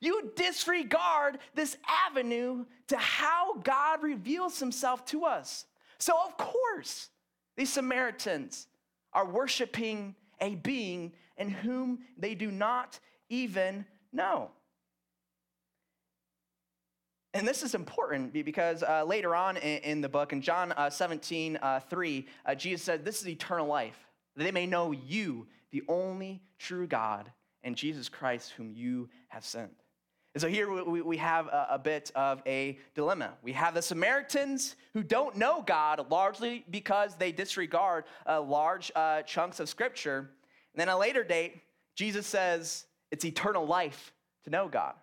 You 0.00 0.32
disregard 0.34 1.38
this 1.54 1.76
avenue 2.08 2.64
to 2.88 2.96
how 2.96 3.58
God 3.62 4.02
reveals 4.02 4.58
himself 4.58 5.04
to 5.06 5.24
us. 5.24 5.66
So, 5.98 6.18
of 6.26 6.36
course, 6.36 7.10
these 7.56 7.72
Samaritans 7.72 8.66
are 9.12 9.24
worshiping 9.24 10.16
a 10.40 10.56
being 10.56 11.12
in 11.40 11.48
whom 11.48 12.00
they 12.16 12.36
do 12.36 12.52
not 12.52 13.00
even 13.28 13.84
know. 14.12 14.50
And 17.32 17.46
this 17.46 17.62
is 17.62 17.74
important 17.74 18.32
because 18.32 18.82
uh, 18.82 19.04
later 19.04 19.34
on 19.34 19.56
in, 19.56 19.78
in, 19.78 20.00
the 20.00 20.08
book, 20.08 20.32
in 20.32 20.42
John 20.42 20.72
uh, 20.72 20.90
17, 20.90 21.58
uh, 21.62 21.80
3, 21.80 22.26
uh, 22.44 22.54
Jesus 22.54 22.82
said, 22.82 23.04
This 23.04 23.20
is 23.20 23.28
eternal 23.28 23.66
life, 23.66 23.98
that 24.36 24.44
they 24.44 24.50
may 24.50 24.66
know 24.66 24.92
you, 24.92 25.46
the 25.70 25.82
only 25.88 26.42
true 26.58 26.86
God, 26.86 27.30
and 27.62 27.76
Jesus 27.76 28.08
Christ, 28.08 28.52
whom 28.56 28.72
you 28.72 29.08
have 29.28 29.44
sent. 29.44 29.70
And 30.34 30.40
so 30.40 30.48
here 30.48 30.84
we, 30.84 31.02
we 31.02 31.16
have 31.16 31.46
a, 31.46 31.68
a, 31.72 31.78
bit 31.78 32.12
of 32.14 32.40
a 32.46 32.78
dilemma. 32.94 33.32
We 33.42 33.52
have 33.52 33.74
the 33.74 33.82
Samaritans 33.82 34.76
who 34.92 35.02
don't 35.02 35.36
know 35.36 35.62
God 35.62 36.06
largely 36.08 36.64
because 36.70 37.16
they 37.16 37.32
disregard 37.32 38.04
uh, 38.28 38.40
large 38.40 38.92
uh, 38.94 39.22
chunks 39.22 39.58
of 39.58 39.68
Scripture. 39.68 40.30
And 40.74 40.80
then 40.80 40.88
a 40.88 40.98
later 40.98 41.24
date, 41.24 41.60
Jesus 41.94 42.26
says 42.26 42.84
it's 43.10 43.24
eternal 43.24 43.66
life 43.66 44.12
to 44.44 44.50
know 44.50 44.68
God. 44.68 44.94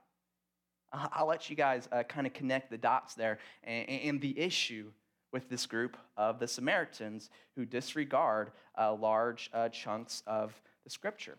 I'll 0.94 1.28
let 1.28 1.50
you 1.50 1.56
guys 1.56 1.88
uh, 1.92 2.04
kind 2.04 2.26
of 2.26 2.34
connect 2.34 2.70
the 2.70 2.78
dots 2.78 3.14
there 3.14 3.40
and, 3.64 3.90
and, 3.90 4.22
the 4.22 4.40
issue 4.40 4.92
with 5.34 5.50
this 5.50 5.66
group 5.66 5.98
of 6.16 6.40
the 6.40 6.48
Samaritans 6.48 7.30
who 7.56 7.66
disregard 7.66 8.52
uh, 8.80 8.94
large 8.94 9.50
uh, 9.54 9.68
chunks 9.68 10.24
of 10.26 10.60
the 10.86 10.90
scripture. 10.90 11.38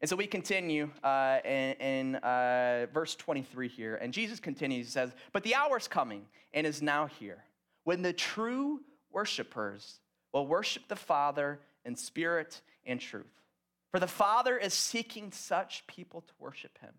And 0.00 0.08
so 0.08 0.16
we 0.16 0.26
continue 0.26 0.90
uh, 1.04 1.38
in, 1.44 1.72
in 1.74 2.16
uh, 2.16 2.86
verse 2.92 3.14
23 3.14 3.68
here, 3.68 3.96
and 3.96 4.12
Jesus 4.12 4.40
continues, 4.40 4.86
he 4.86 4.90
says, 4.90 5.12
But 5.32 5.44
the 5.44 5.54
hour's 5.54 5.86
coming 5.86 6.24
and 6.52 6.66
is 6.66 6.82
now 6.82 7.06
here 7.06 7.44
when 7.84 8.02
the 8.02 8.12
true 8.12 8.80
worshipers 9.12 10.00
will 10.32 10.46
worship 10.46 10.88
the 10.88 10.96
Father 10.96 11.60
in 11.84 11.96
spirit 11.96 12.60
and 12.86 13.00
truth. 13.00 13.42
For 13.90 14.00
the 14.00 14.06
Father 14.06 14.56
is 14.56 14.74
seeking 14.74 15.32
such 15.32 15.86
people 15.86 16.22
to 16.22 16.32
worship 16.38 16.78
him. 16.78 16.94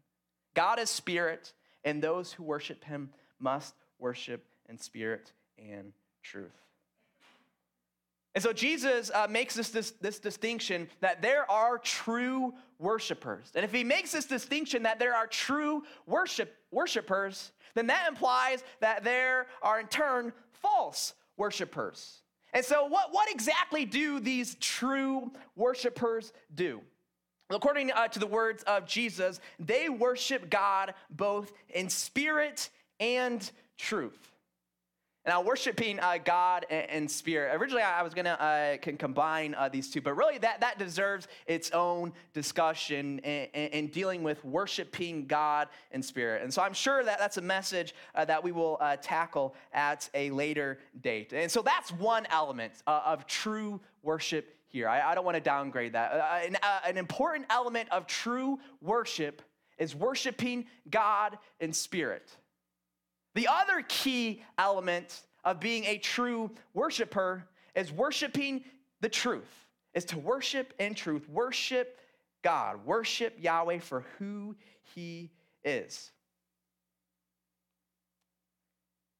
God 0.54 0.80
is 0.80 0.89
spirit, 0.89 1.54
and 1.84 2.02
those 2.02 2.32
who 2.32 2.43
worship 2.43 2.84
him 2.84 3.10
must 3.39 3.74
worship 4.00 4.46
in 4.69 4.78
spirit 4.78 5.32
and 5.58 5.93
truth. 6.22 6.52
And 8.36 8.43
so 8.43 8.52
Jesus 8.52 9.12
uh, 9.13 9.28
makes 9.30 9.54
this, 9.54 9.69
this, 9.69 9.91
this 10.02 10.17
distinction 10.19 10.88
that 11.02 11.22
there 11.22 11.50
are 11.52 11.78
true 11.78 12.54
worshipers. 12.80 13.52
And 13.54 13.63
if 13.63 13.72
he 13.72 13.84
makes 13.84 14.12
this 14.12 14.26
distinction 14.26 14.84
that 14.84 14.98
there 14.98 15.15
are 15.15 15.28
true 15.28 15.84
worship, 16.08 16.56
worshipers, 16.72 17.52
then 17.76 17.88
that 17.88 18.08
implies 18.08 18.63
that 18.80 19.04
there 19.04 19.48
are 19.62 19.80
in 19.80 19.88
turn 19.88 20.34
false 20.54 21.13
worshipers. 21.38 22.23
And 22.54 22.63
so, 22.63 22.86
what, 22.86 23.12
what 23.12 23.30
exactly 23.32 23.86
do 23.86 24.20
these 24.20 24.56
true 24.56 25.32
worshipers 25.56 26.34
do? 26.54 26.82
According 27.50 27.92
uh, 27.92 28.08
to 28.10 28.20
the 28.20 28.28
words 28.28 28.63
of 28.63 28.86
Jesus, 28.86 29.39
they 29.60 29.89
worship 29.89 30.50
God 30.50 30.94
both 31.10 31.52
in 31.70 31.89
spirit 31.89 32.70
and 33.00 33.50
truth. 33.78 34.33
Now, 35.26 35.42
worshiping 35.42 36.02
uh, 36.02 36.18
God 36.24 36.66
and, 36.70 36.90
and, 36.90 37.12
spirit. 37.12 37.56
Originally, 37.58 37.82
I 37.82 38.04
was 38.04 38.14
gonna 38.14 38.32
uh, 38.32 38.78
can 38.78 38.98
combine 38.98 39.56
uh, 39.56 39.70
these 39.70 39.90
two, 39.90 40.02
but 40.02 40.18
really, 40.18 40.38
that 40.40 40.60
that 40.60 40.78
deserves 40.78 41.30
its 41.48 41.72
own 41.72 42.12
discussion 42.34 43.20
in, 43.20 43.46
in, 43.54 43.88
dealing 43.88 44.22
with 44.22 44.44
worshiping 44.44 45.26
God 45.26 45.70
and 45.92 46.04
spirit. 46.04 46.42
And 46.44 46.54
so, 46.54 46.62
I'm 46.62 46.74
sure 46.74 47.06
that 47.06 47.20
that's 47.20 47.38
a 47.38 47.42
message 47.42 47.96
uh, 48.16 48.26
that 48.26 48.44
we 48.44 48.52
will 48.52 48.78
uh, 48.82 48.98
tackle 49.02 49.56
at 49.72 50.10
a 50.14 50.30
later 50.32 50.80
date. 51.02 51.32
And 51.32 51.50
so, 51.50 51.62
that's 51.62 51.94
one 51.94 52.28
element 52.30 52.74
uh, 52.86 53.02
of 53.06 53.26
true 53.26 53.80
worship 54.02 54.54
here. 54.68 54.90
I, 54.90 55.12
I 55.12 55.16
don't 55.16 55.24
want 55.24 55.36
to 55.36 55.42
downgrade 55.42 55.94
that. 55.94 56.46
An, 56.46 56.58
an 56.86 56.98
important 56.98 57.46
element 57.50 57.88
of 57.94 58.08
true 58.08 58.60
worship 58.82 59.42
is 59.78 59.96
worshiping 59.96 60.66
God 60.90 61.38
in 61.62 61.72
spirit. 61.72 62.30
The 63.36 63.48
other 63.48 63.84
key 63.88 64.43
element 64.58 65.22
of 65.43 65.60
being 65.60 65.86
a 65.86 65.98
true 65.98 66.52
worshiper 66.74 67.46
is 67.76 67.91
worshiping 67.91 68.63
the 69.02 69.10
truth, 69.10 69.67
is 69.93 70.06
to 70.06 70.19
worship 70.19 70.74
in 70.80 70.93
truth. 70.93 71.28
Worship 71.30 72.00
God, 72.43 72.86
worship 72.86 73.38
Yahweh 73.39 73.80
for 73.80 74.06
who 74.17 74.56
he 74.96 75.32
is. 75.63 76.12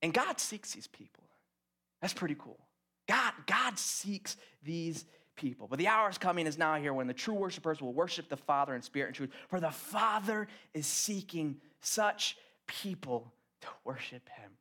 And 0.02 0.13
God 0.13 0.39
seeks 0.39 0.73
these 0.73 0.88
people. 0.88 1.23
That's 2.02 2.13
pretty 2.13 2.36
cool. 2.38 2.60
God, 3.08 3.34
God 3.47 3.80
seeks 3.80 4.36
these 4.63 5.06
people. 5.36 5.67
But 5.67 5.80
the 5.80 5.88
hour 5.88 6.10
is 6.10 6.17
coming 6.17 6.45
is 6.45 6.58
now 6.58 6.76
here 6.76 6.93
when 6.93 7.08
the 7.08 7.13
true 7.13 7.34
worshipers 7.34 7.82
will 7.82 7.93
worship 7.93 8.30
the 8.30 8.38
Father 8.38 8.76
in 8.76 8.82
spirit 8.82 9.08
and 9.08 9.15
truth. 9.15 9.32
For 9.47 9.60
the 9.60 9.71
Father 9.71 10.47
is 10.73 10.86
seeking 10.86 11.58
such 11.80 12.38
people 12.67 13.34
to 13.63 13.67
worship 13.84 14.28
him. 14.30 14.52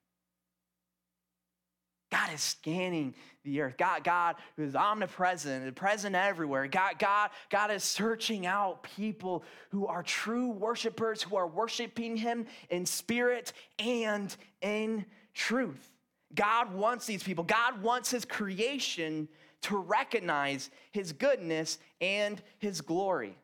God 2.13 2.35
is 2.35 2.43
scanning 2.43 3.15
the 3.43 3.63
earth. 3.63 3.79
God, 3.79 4.05
God 4.05 4.37
who 4.57 4.65
is 4.65 4.77
omnipresent, 4.77 5.75
present 5.75 6.15
everywhere. 6.15 6.67
God, 6.67 6.99
God, 6.99 7.31
God 7.49 7.71
is 7.71 7.83
searching 7.83 8.45
out 8.45 8.83
people 8.83 9.43
who 9.71 9.87
are 9.87 10.03
true 10.03 10.51
worshipers, 10.51 11.23
who 11.23 11.37
are 11.37 11.47
worshiping 11.47 12.19
Him 12.19 12.47
in 12.69 12.85
spirit 12.85 13.55
and 13.79 14.37
in 14.61 15.07
truth. 15.33 15.91
God 16.35 16.75
wants 16.75 17.07
these 17.07 17.23
people. 17.23 17.45
God 17.45 17.83
wants 17.83 18.11
His 18.11 18.27
creation 18.27 19.27
to 19.63 19.79
recognize 19.79 20.71
His 20.91 21.13
goodness 21.13 21.79
and 22.03 22.43
His 22.59 22.83
glory. 22.83 23.39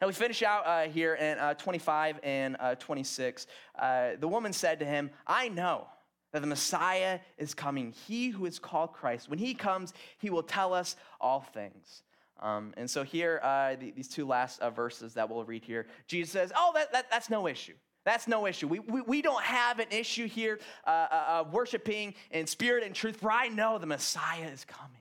And 0.00 0.08
we 0.08 0.14
finish 0.14 0.42
out 0.42 0.66
uh, 0.66 0.88
here 0.90 1.14
in 1.14 1.38
uh, 1.38 1.54
25 1.54 2.20
and 2.22 2.56
uh, 2.60 2.74
26. 2.74 3.46
Uh, 3.78 4.10
the 4.18 4.28
woman 4.28 4.52
said 4.52 4.78
to 4.80 4.84
him, 4.84 5.10
I 5.26 5.48
know 5.48 5.86
that 6.32 6.40
the 6.40 6.46
Messiah 6.46 7.20
is 7.38 7.54
coming, 7.54 7.92
he 8.06 8.28
who 8.28 8.46
is 8.46 8.58
called 8.58 8.92
Christ. 8.92 9.30
When 9.30 9.38
he 9.38 9.54
comes, 9.54 9.94
he 10.18 10.28
will 10.28 10.42
tell 10.42 10.74
us 10.74 10.96
all 11.20 11.40
things. 11.40 12.02
Um, 12.40 12.74
and 12.76 12.90
so 12.90 13.02
here, 13.02 13.40
uh, 13.42 13.76
the, 13.76 13.92
these 13.92 14.08
two 14.08 14.26
last 14.26 14.60
uh, 14.60 14.70
verses 14.70 15.14
that 15.14 15.30
we'll 15.30 15.44
read 15.44 15.64
here, 15.64 15.86
Jesus 16.06 16.32
says, 16.32 16.52
Oh, 16.54 16.72
that, 16.74 16.92
that, 16.92 17.10
that's 17.10 17.30
no 17.30 17.46
issue. 17.46 17.72
That's 18.04 18.28
no 18.28 18.46
issue. 18.46 18.68
We, 18.68 18.80
we, 18.80 19.00
we 19.00 19.22
don't 19.22 19.42
have 19.42 19.78
an 19.78 19.88
issue 19.90 20.28
here 20.28 20.60
of 20.84 21.52
worshiping 21.52 22.14
in 22.30 22.46
spirit 22.46 22.84
and 22.84 22.94
truth, 22.94 23.16
for 23.16 23.32
I 23.32 23.48
know 23.48 23.78
the 23.78 23.86
Messiah 23.86 24.46
is 24.46 24.64
coming. 24.64 25.00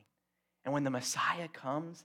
And 0.64 0.74
when 0.74 0.84
the 0.84 0.90
Messiah 0.90 1.48
comes, 1.48 2.04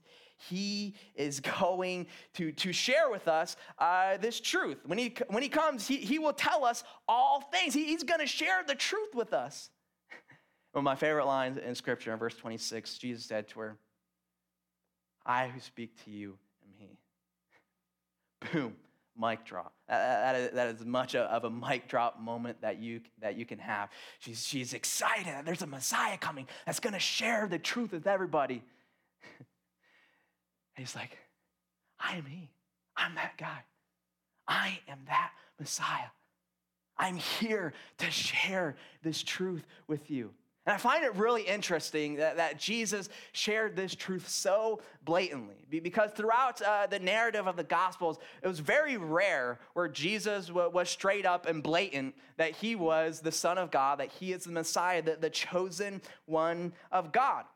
he 0.49 0.95
is 1.15 1.41
going 1.61 2.07
to, 2.35 2.53
to 2.53 2.73
share 2.73 3.11
with 3.11 3.29
us 3.29 3.57
uh, 3.79 4.17
this 4.19 4.41
truth. 4.41 4.79
When 4.87 4.99
he, 4.99 5.15
when 5.29 5.43
he 5.43 5.49
comes, 5.49 5.87
he, 5.87 5.97
he 5.97 6.19
will 6.19 6.33
tell 6.33 6.65
us 6.65 6.85
all 7.09 7.41
things. 7.53 7.75
He, 7.75 7.85
he's 7.85 8.05
going 8.05 8.21
to 8.21 8.27
share 8.27 8.63
the 8.67 8.75
truth 8.75 9.15
with 9.15 9.33
us. 9.33 9.71
One 10.73 10.81
of 10.81 10.85
my 10.85 10.97
favorite 10.97 11.27
lines 11.27 11.59
in 11.59 11.75
Scripture, 11.75 12.13
in 12.13 12.19
verse 12.19 12.35
26, 12.35 12.99
Jesus 12.99 13.25
said 13.25 13.49
to 13.49 13.61
her, 13.61 13.77
I 15.27 15.49
who 15.49 15.61
speak 15.61 16.03
to 16.05 16.11
you 16.11 16.39
am 16.65 16.73
he. 16.79 16.99
Boom. 18.53 18.77
mic 19.19 19.45
drop. 19.45 19.75
That 19.87 20.37
is, 20.37 20.51
that 20.53 20.69
is 20.75 20.85
much 20.85 21.15
of 21.15 21.45
a 21.45 21.51
mic 21.51 21.89
drop 21.89 22.19
moment 22.21 22.63
that 22.63 22.79
you, 22.79 23.01
that 23.21 23.37
you 23.37 23.45
can 23.45 23.59
have. 23.59 23.91
She's, 24.21 24.47
she's 24.47 24.73
excited. 24.73 25.35
There's 25.45 25.63
a 25.63 25.67
Messiah 25.67 26.17
coming 26.17 26.47
that's 26.65 26.81
going 26.81 26.95
to 26.95 27.01
share 27.01 27.47
the 27.49 27.59
truth 27.59 27.93
with 27.93 28.07
everybody. 28.07 28.63
He's 30.81 30.95
like, 30.95 31.19
I 31.99 32.17
am 32.17 32.25
he. 32.25 32.51
I'm 32.97 33.15
that 33.15 33.37
guy. 33.39 33.65
I 34.49 34.81
am 34.89 34.99
that 35.07 35.33
Messiah. 35.59 36.09
I'm 36.99 37.17
here 37.17 37.73
to 37.99 38.11
share 38.11 38.77
this 39.03 39.23
truth 39.23 39.65
with 39.87 40.11
you. 40.11 40.31
And 40.67 40.75
I 40.75 40.77
find 40.77 41.03
it 41.03 41.15
really 41.17 41.43
interesting 41.43 42.17
that, 42.17 42.37
that 42.37 42.59
Jesus 42.59 43.09
shared 43.33 43.75
this 43.75 43.95
truth 43.95 44.29
so 44.29 44.81
blatantly 45.05 45.67
because 45.69 46.11
throughout 46.13 46.61
uh, 46.61 46.87
the 46.87 46.99
narrative 46.99 47.47
of 47.47 47.57
the 47.57 47.65
Gospels, 47.65 48.19
it 48.43 48.47
was 48.47 48.61
very 48.61 48.99
rare 48.99 49.59
where 49.73 49.89
Jesus 49.89 50.49
w- 50.49 50.69
was 50.69 50.91
straight 50.91 51.25
up 51.25 51.47
and 51.47 51.63
blatant 51.63 52.15
that 52.37 52.55
he 52.55 52.77
was 52.77 53.21
the 53.21 53.33
Son 53.33 53.57
of 53.57 53.71
God, 53.71 54.01
that 54.01 54.11
he 54.13 54.35
is 54.35 54.45
the 54.45 54.53
Messiah, 54.53 55.01
the, 55.01 55.17
the 55.17 55.31
chosen 55.31 56.03
one 56.27 56.75
of 56.93 57.11
God. 57.11 57.47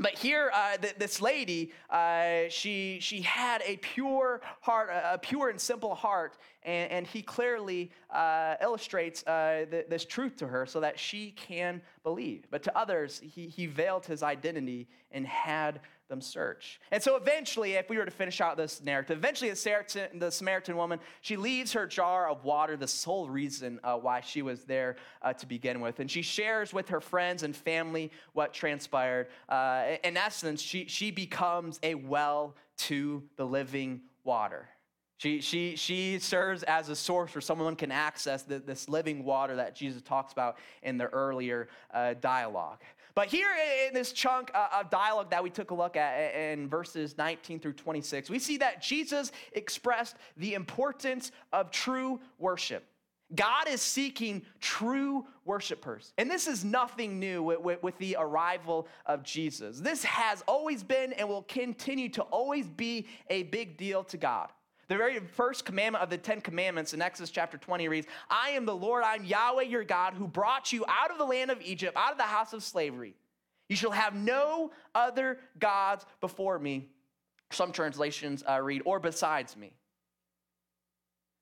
But 0.00 0.14
here, 0.14 0.50
uh, 0.54 0.78
th- 0.78 0.94
this 0.96 1.20
lady, 1.20 1.72
uh, 1.90 2.44
she, 2.48 2.98
she 3.02 3.20
had 3.20 3.60
a 3.66 3.76
pure 3.76 4.40
heart, 4.62 4.88
a 4.90 5.18
pure 5.18 5.50
and 5.50 5.60
simple 5.60 5.94
heart, 5.94 6.38
and, 6.62 6.90
and 6.90 7.06
he 7.06 7.20
clearly 7.20 7.90
uh, 8.08 8.54
illustrates 8.62 9.22
uh, 9.26 9.66
th- 9.70 9.88
this 9.90 10.06
truth 10.06 10.36
to 10.38 10.46
her 10.46 10.64
so 10.64 10.80
that 10.80 10.98
she 10.98 11.32
can 11.32 11.82
believe. 12.02 12.46
But 12.50 12.62
to 12.62 12.78
others, 12.78 13.20
he, 13.22 13.46
he 13.46 13.66
veiled 13.66 14.06
his 14.06 14.22
identity 14.22 14.88
and 15.12 15.26
had 15.26 15.80
them 16.10 16.20
search. 16.20 16.78
And 16.90 17.02
so 17.02 17.16
eventually, 17.16 17.72
if 17.72 17.88
we 17.88 17.96
were 17.96 18.04
to 18.04 18.10
finish 18.10 18.42
out 18.42 18.58
this 18.58 18.82
narrative, 18.82 19.16
eventually 19.16 19.48
the 19.48 19.56
Samaritan, 19.56 20.18
the 20.18 20.30
Samaritan 20.30 20.76
woman, 20.76 21.00
she 21.22 21.38
leaves 21.38 21.72
her 21.72 21.86
jar 21.86 22.28
of 22.28 22.44
water, 22.44 22.76
the 22.76 22.86
sole 22.86 23.30
reason 23.30 23.80
uh, 23.82 23.96
why 23.96 24.20
she 24.20 24.42
was 24.42 24.64
there 24.64 24.96
uh, 25.22 25.32
to 25.32 25.46
begin 25.46 25.80
with. 25.80 26.00
And 26.00 26.10
she 26.10 26.20
shares 26.20 26.74
with 26.74 26.90
her 26.90 27.00
friends 27.00 27.42
and 27.42 27.56
family 27.56 28.10
what 28.34 28.52
transpired. 28.52 29.28
Uh, 29.48 29.96
in 30.04 30.18
essence, 30.18 30.60
she, 30.60 30.84
she 30.86 31.10
becomes 31.10 31.80
a 31.82 31.94
well 31.94 32.54
to 32.76 33.22
the 33.36 33.46
living 33.46 34.02
water. 34.24 34.68
She, 35.20 35.42
she, 35.42 35.76
she 35.76 36.18
serves 36.18 36.62
as 36.62 36.88
a 36.88 36.96
source 36.96 37.34
where 37.34 37.42
someone 37.42 37.76
can 37.76 37.92
access 37.92 38.42
the, 38.42 38.58
this 38.58 38.88
living 38.88 39.22
water 39.22 39.56
that 39.56 39.74
Jesus 39.74 40.00
talks 40.00 40.32
about 40.32 40.56
in 40.82 40.96
the 40.96 41.08
earlier 41.08 41.68
uh, 41.92 42.14
dialogue. 42.14 42.80
But 43.20 43.28
here 43.28 43.50
in 43.86 43.92
this 43.92 44.12
chunk 44.12 44.50
uh, 44.54 44.80
of 44.80 44.88
dialogue 44.88 45.28
that 45.28 45.42
we 45.42 45.50
took 45.50 45.72
a 45.72 45.74
look 45.74 45.94
at 45.94 46.34
in 46.34 46.70
verses 46.70 47.18
19 47.18 47.60
through 47.60 47.74
26, 47.74 48.30
we 48.30 48.38
see 48.38 48.56
that 48.56 48.80
Jesus 48.80 49.30
expressed 49.52 50.16
the 50.38 50.54
importance 50.54 51.30
of 51.52 51.70
true 51.70 52.18
worship. 52.38 52.82
God 53.34 53.68
is 53.68 53.82
seeking 53.82 54.40
true 54.58 55.26
worshipers. 55.44 56.14
And 56.16 56.30
this 56.30 56.46
is 56.46 56.64
nothing 56.64 57.20
new 57.20 57.42
with, 57.42 57.60
with, 57.60 57.82
with, 57.82 57.98
the 57.98 58.16
arrival 58.18 58.88
of 59.04 59.22
Jesus. 59.22 59.80
This 59.80 60.02
has 60.04 60.42
always 60.48 60.82
been 60.82 61.12
and 61.12 61.28
will 61.28 61.42
continue 61.42 62.08
to 62.08 62.22
always 62.22 62.68
be 62.68 63.06
a 63.28 63.42
big 63.42 63.76
deal 63.76 64.02
to 64.04 64.16
God. 64.16 64.48
The 64.90 64.96
very 64.96 65.20
first 65.20 65.64
commandment 65.64 66.02
of 66.02 66.10
the 66.10 66.18
Ten 66.18 66.40
Commandments 66.40 66.94
in 66.94 67.00
Exodus 67.00 67.30
chapter 67.30 67.56
20 67.56 67.86
reads, 67.86 68.08
I 68.28 68.50
am 68.50 68.66
the 68.66 68.74
Lord, 68.74 69.04
I'm 69.06 69.24
Yahweh 69.24 69.62
your 69.62 69.84
God, 69.84 70.14
who 70.14 70.26
brought 70.26 70.72
you 70.72 70.84
out 70.88 71.12
of 71.12 71.18
the 71.18 71.24
land 71.24 71.52
of 71.52 71.62
Egypt, 71.62 71.96
out 71.96 72.10
of 72.10 72.18
the 72.18 72.24
house 72.24 72.52
of 72.52 72.64
slavery. 72.64 73.14
You 73.68 73.76
shall 73.76 73.92
have 73.92 74.16
no 74.16 74.72
other 74.92 75.38
gods 75.60 76.06
before 76.20 76.58
me. 76.58 76.88
Some 77.52 77.70
translations 77.70 78.42
uh, 78.48 78.60
read, 78.60 78.82
or 78.84 78.98
besides 78.98 79.56
me. 79.56 79.70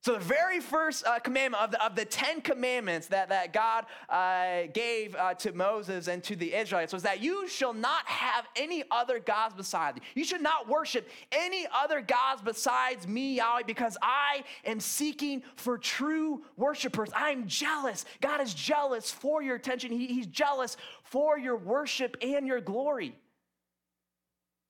So, 0.08 0.14
the 0.14 0.20
very 0.20 0.60
first 0.60 1.06
uh, 1.06 1.18
commandment 1.18 1.62
of 1.62 1.70
the, 1.70 1.84
of 1.84 1.94
the 1.94 2.06
Ten 2.06 2.40
Commandments 2.40 3.08
that, 3.08 3.28
that 3.28 3.52
God 3.52 3.84
uh, 4.08 4.62
gave 4.72 5.14
uh, 5.14 5.34
to 5.34 5.52
Moses 5.52 6.08
and 6.08 6.24
to 6.24 6.34
the 6.34 6.54
Israelites 6.54 6.94
was 6.94 7.02
that 7.02 7.20
you 7.20 7.46
shall 7.46 7.74
not 7.74 8.06
have 8.06 8.48
any 8.56 8.84
other 8.90 9.18
gods 9.18 9.54
beside 9.54 9.96
you. 9.96 10.02
You 10.14 10.24
should 10.24 10.40
not 10.40 10.66
worship 10.66 11.10
any 11.30 11.66
other 11.74 12.00
gods 12.00 12.40
besides 12.42 13.06
me, 13.06 13.36
Yahweh, 13.36 13.64
because 13.66 13.98
I 14.00 14.44
am 14.64 14.80
seeking 14.80 15.42
for 15.56 15.76
true 15.76 16.42
worshipers. 16.56 17.10
I'm 17.14 17.46
jealous. 17.46 18.06
God 18.22 18.40
is 18.40 18.54
jealous 18.54 19.10
for 19.10 19.42
your 19.42 19.56
attention, 19.56 19.92
he, 19.92 20.06
He's 20.06 20.26
jealous 20.26 20.78
for 21.02 21.38
your 21.38 21.56
worship 21.58 22.16
and 22.22 22.46
your 22.46 22.62
glory. 22.62 23.14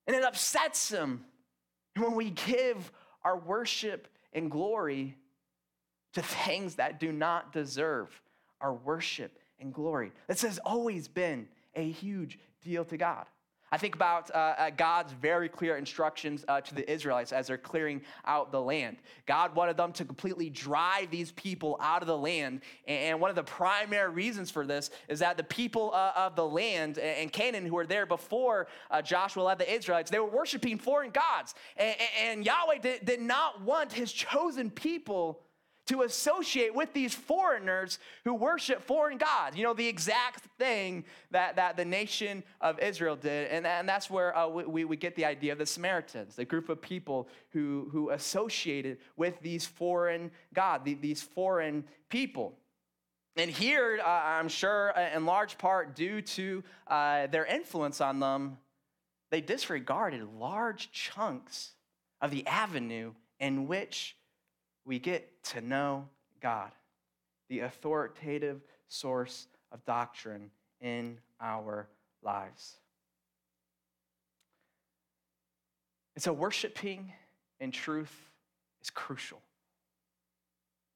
And 0.09 0.17
it 0.17 0.25
upsets 0.25 0.91
Him 0.91 1.25
when 1.97 2.17
we 2.17 2.31
give 2.31 2.91
our 3.23 3.39
worship 3.39 4.09
and 4.33 4.51
glory 4.51 5.15
to 6.15 6.23
things 6.23 6.77
that 6.77 7.01
do 7.01 7.13
not 7.13 7.53
deserve 7.53 8.21
our 8.61 8.73
worship 8.73 9.39
and 9.61 9.73
glory. 9.73 10.13
This 10.27 10.43
has 10.43 10.59
always 10.59 11.09
been 11.09 11.49
a 11.75 11.89
huge 11.89 12.39
deal 12.63 12.85
to 12.87 12.97
God. 12.97 13.27
I 13.71 13.77
think 13.77 13.95
about 13.95 14.31
uh, 14.35 14.39
uh, 14.39 14.71
God's 14.71 15.13
very 15.13 15.49
clear 15.49 15.77
instructions 15.77 16.43
uh, 16.49 16.63
to 16.63 16.75
the 16.75 16.91
Israelites 16.91 17.33
as 17.33 17.49
they're 17.49 17.59
clearing 17.59 18.01
out 18.25 18.51
the 18.51 18.61
land. 18.61 18.97
God 19.27 19.55
wanted 19.55 19.77
them 19.77 19.93
to 19.93 20.07
completely 20.07 20.49
drive 20.49 21.11
these 21.11 21.33
people 21.33 21.77
out 21.81 22.01
of 22.01 22.09
the 22.09 22.17
land. 22.17 22.63
And 22.87 23.21
one 23.21 23.29
of 23.29 23.37
the 23.37 23.43
primary 23.43 24.11
reasons 24.11 24.51
for 24.51 24.67
this 24.67 24.91
is 25.09 25.19
that 25.19 25.37
the 25.37 25.45
people 25.45 25.93
uh, 25.93 26.13
of 26.17 26.35
the 26.35 26.47
land 26.47 26.99
and 26.99 27.31
Canaan 27.31 27.67
who 27.67 27.75
were 27.75 27.87
there 27.87 28.07
before 28.07 28.69
uh, 28.91 29.03
Joshua 29.03 29.43
led 29.43 29.59
the 29.59 29.71
Israelites, 29.71 30.11
they 30.11 30.19
were 30.19 30.31
worshiping 30.31 30.79
foreign 30.79 31.11
gods. 31.11 31.55
And, 31.77 31.95
and 32.23 32.47
Yahweh 32.47 32.79
did, 32.79 33.05
did 33.05 33.21
not 33.21 33.61
want 33.61 33.93
his 33.93 34.11
chosen 34.13 34.71
people 34.71 35.43
to 35.89 36.03
associate 36.03 36.75
with 36.75 36.93
these 36.93 37.15
foreigners 37.15 37.99
who 38.25 38.35
worship 38.35 38.83
foreign 38.83 39.19
gods. 39.19 39.57
You 39.57 39.65
know, 39.65 39.75
the 39.75 39.87
exact 39.87 40.45
thing 40.59 41.05
that, 41.31 41.57
that 41.57 41.77
the 41.77 41.85
nation 41.85 42.43
of 42.61 42.79
Israel 42.79 43.17
did. 43.17 43.51
And, 43.51 43.67
and 43.67 43.89
that's 43.89 44.11
where 44.11 44.37
uh, 44.37 44.49
we, 44.49 44.85
we 44.85 44.97
get 44.97 45.17
the 45.17 45.25
idea 45.25 45.53
of 45.53 45.59
the 45.59 45.67
Samaritans, 45.67 46.37
the 46.37 46.45
group 46.45 46.69
of 46.69 46.81
people 46.81 47.29
who, 47.51 47.89
who 47.91 48.11
associated 48.11 48.99
with 49.17 49.41
these 49.41 49.65
foreign 49.67 50.31
gods, 50.55 50.85
these 51.01 51.23
foreign 51.23 51.85
people. 52.11 52.55
And 53.37 53.51
here, 53.51 54.01
uh, 54.05 54.09
I'm 54.09 54.49
sure, 54.49 54.93
uh, 54.99 55.17
in 55.17 55.25
large 55.25 55.57
part 55.57 55.95
due 55.95 56.21
to 56.21 56.63
uh, 56.87 57.29
their 57.29 57.47
influence 57.47 58.01
on 58.01 58.21
them, 58.21 58.59
they 59.31 59.41
disregarded 59.41 60.27
large 60.39 60.91
chunks 60.91 61.73
of 62.21 62.31
the 62.31 62.47
avenue 62.47 63.13
in 63.41 63.69
which 63.69 64.17
we 64.89 64.99
get 64.99 65.45
to 65.45 65.61
know 65.61 66.09
God, 66.41 66.71
the 67.51 67.61
authoritative 67.61 68.63
source 68.89 69.47
of 69.71 69.85
doctrine 69.85 70.51
in 70.81 71.19
our 71.41 71.89
lives. 72.23 72.77
And 76.17 76.23
so, 76.23 76.33
worshiping 76.33 77.13
in 77.61 77.71
truth 77.71 78.31
is 78.81 78.89
crucial. 78.89 79.43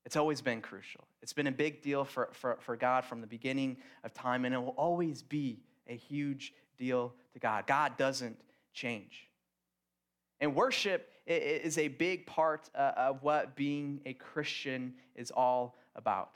It's 0.07 0.17
always 0.17 0.41
been 0.41 0.63
crucial. 0.63 1.05
It's 1.21 1.35
been 1.35 1.47
a 1.47 1.53
big 1.53 1.83
deal 1.83 2.05
for, 2.05 2.31
for, 2.33 2.57
for 2.61 2.77
God 2.77 3.05
from 3.05 3.21
the 3.21 3.27
beginning 3.27 3.77
of 4.03 4.15
time, 4.15 4.47
and 4.47 4.55
it 4.55 4.59
will 4.59 4.71
always 4.71 5.23
be 5.23 5.61
a 5.87 5.95
huge 5.95 6.55
deal 6.79 7.13
to 7.35 7.39
God. 7.39 7.67
God 7.67 7.99
doesn't 7.99 8.37
change. 8.73 9.29
And 10.43 10.57
worship 10.57 11.09
is 11.25 11.79
a 11.79 11.87
big 11.87 12.27
part 12.27 12.69
uh, 12.75 12.91
of 12.97 13.23
what 13.23 13.55
being 13.55 14.01
a 14.05 14.13
Christian 14.13 14.95
is 15.15 15.31
all 15.31 15.79
about. 15.95 16.33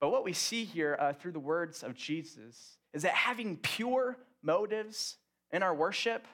But 0.00 0.10
what 0.10 0.24
we 0.24 0.32
see 0.32 0.64
here 0.64 0.96
uh, 0.98 1.12
through 1.12 1.30
the 1.30 1.38
words 1.38 1.84
of 1.84 1.94
Jesus 1.94 2.76
is 2.92 3.02
that 3.02 3.12
having 3.12 3.56
pure 3.58 4.16
motives 4.42 5.16
in 5.52 5.62
our 5.62 5.72
worship 5.72 6.26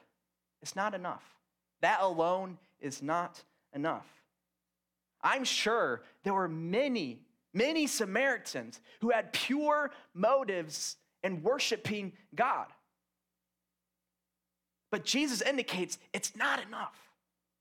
is 0.62 0.74
not 0.74 0.94
enough. 0.94 1.22
That 1.82 2.00
alone 2.00 2.56
is 2.80 3.02
not 3.02 3.42
enough. 3.74 4.06
I'm 5.22 5.44
sure 5.44 6.00
there 6.22 6.32
were 6.32 6.48
many, 6.48 7.20
many 7.52 7.86
Samaritans 7.86 8.80
who 9.02 9.10
had 9.10 9.34
pure 9.34 9.90
motives 10.14 10.96
in 11.22 11.42
worshiping 11.42 12.14
God. 12.34 12.68
But 14.94 15.04
Jesus 15.04 15.42
indicates 15.42 15.98
it's 16.12 16.36
not 16.36 16.62
enough. 16.64 16.96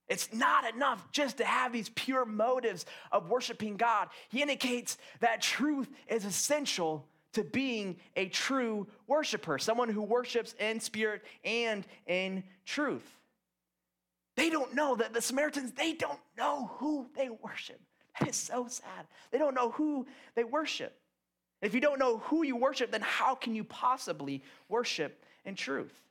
It's 0.08 0.32
not 0.32 0.72
enough 0.72 1.10
just 1.10 1.38
to 1.38 1.44
have 1.44 1.72
these 1.72 1.88
pure 1.88 2.24
motives 2.24 2.86
of 3.10 3.28
worshiping 3.28 3.76
God. 3.76 4.06
He 4.28 4.40
indicates 4.40 4.98
that 5.18 5.42
truth 5.42 5.88
is 6.06 6.24
essential 6.24 7.04
to 7.32 7.42
being 7.42 7.96
a 8.14 8.28
true 8.28 8.86
worshiper, 9.08 9.58
someone 9.58 9.88
who 9.88 10.02
worships 10.02 10.54
in 10.60 10.78
spirit 10.78 11.22
and 11.44 11.84
in 12.06 12.44
truth. 12.64 13.02
They 14.36 14.48
don't 14.48 14.72
know 14.72 14.94
that 14.94 15.12
the 15.12 15.20
Samaritans, 15.20 15.72
they 15.72 15.94
don't 15.94 16.20
know 16.38 16.70
who 16.74 17.08
they 17.16 17.30
worship. 17.30 17.80
That 18.20 18.28
is 18.28 18.36
so 18.36 18.68
sad. 18.68 19.08
They 19.32 19.38
don't 19.38 19.56
know 19.56 19.70
who 19.70 20.06
they 20.36 20.44
worship. 20.44 20.96
If 21.60 21.74
you 21.74 21.80
don't 21.80 21.98
know 21.98 22.18
who 22.18 22.44
you 22.44 22.54
worship, 22.54 22.92
then 22.92 23.02
how 23.02 23.34
can 23.34 23.56
you 23.56 23.64
possibly 23.64 24.40
worship 24.68 25.24
in 25.44 25.56
truth? 25.56 26.03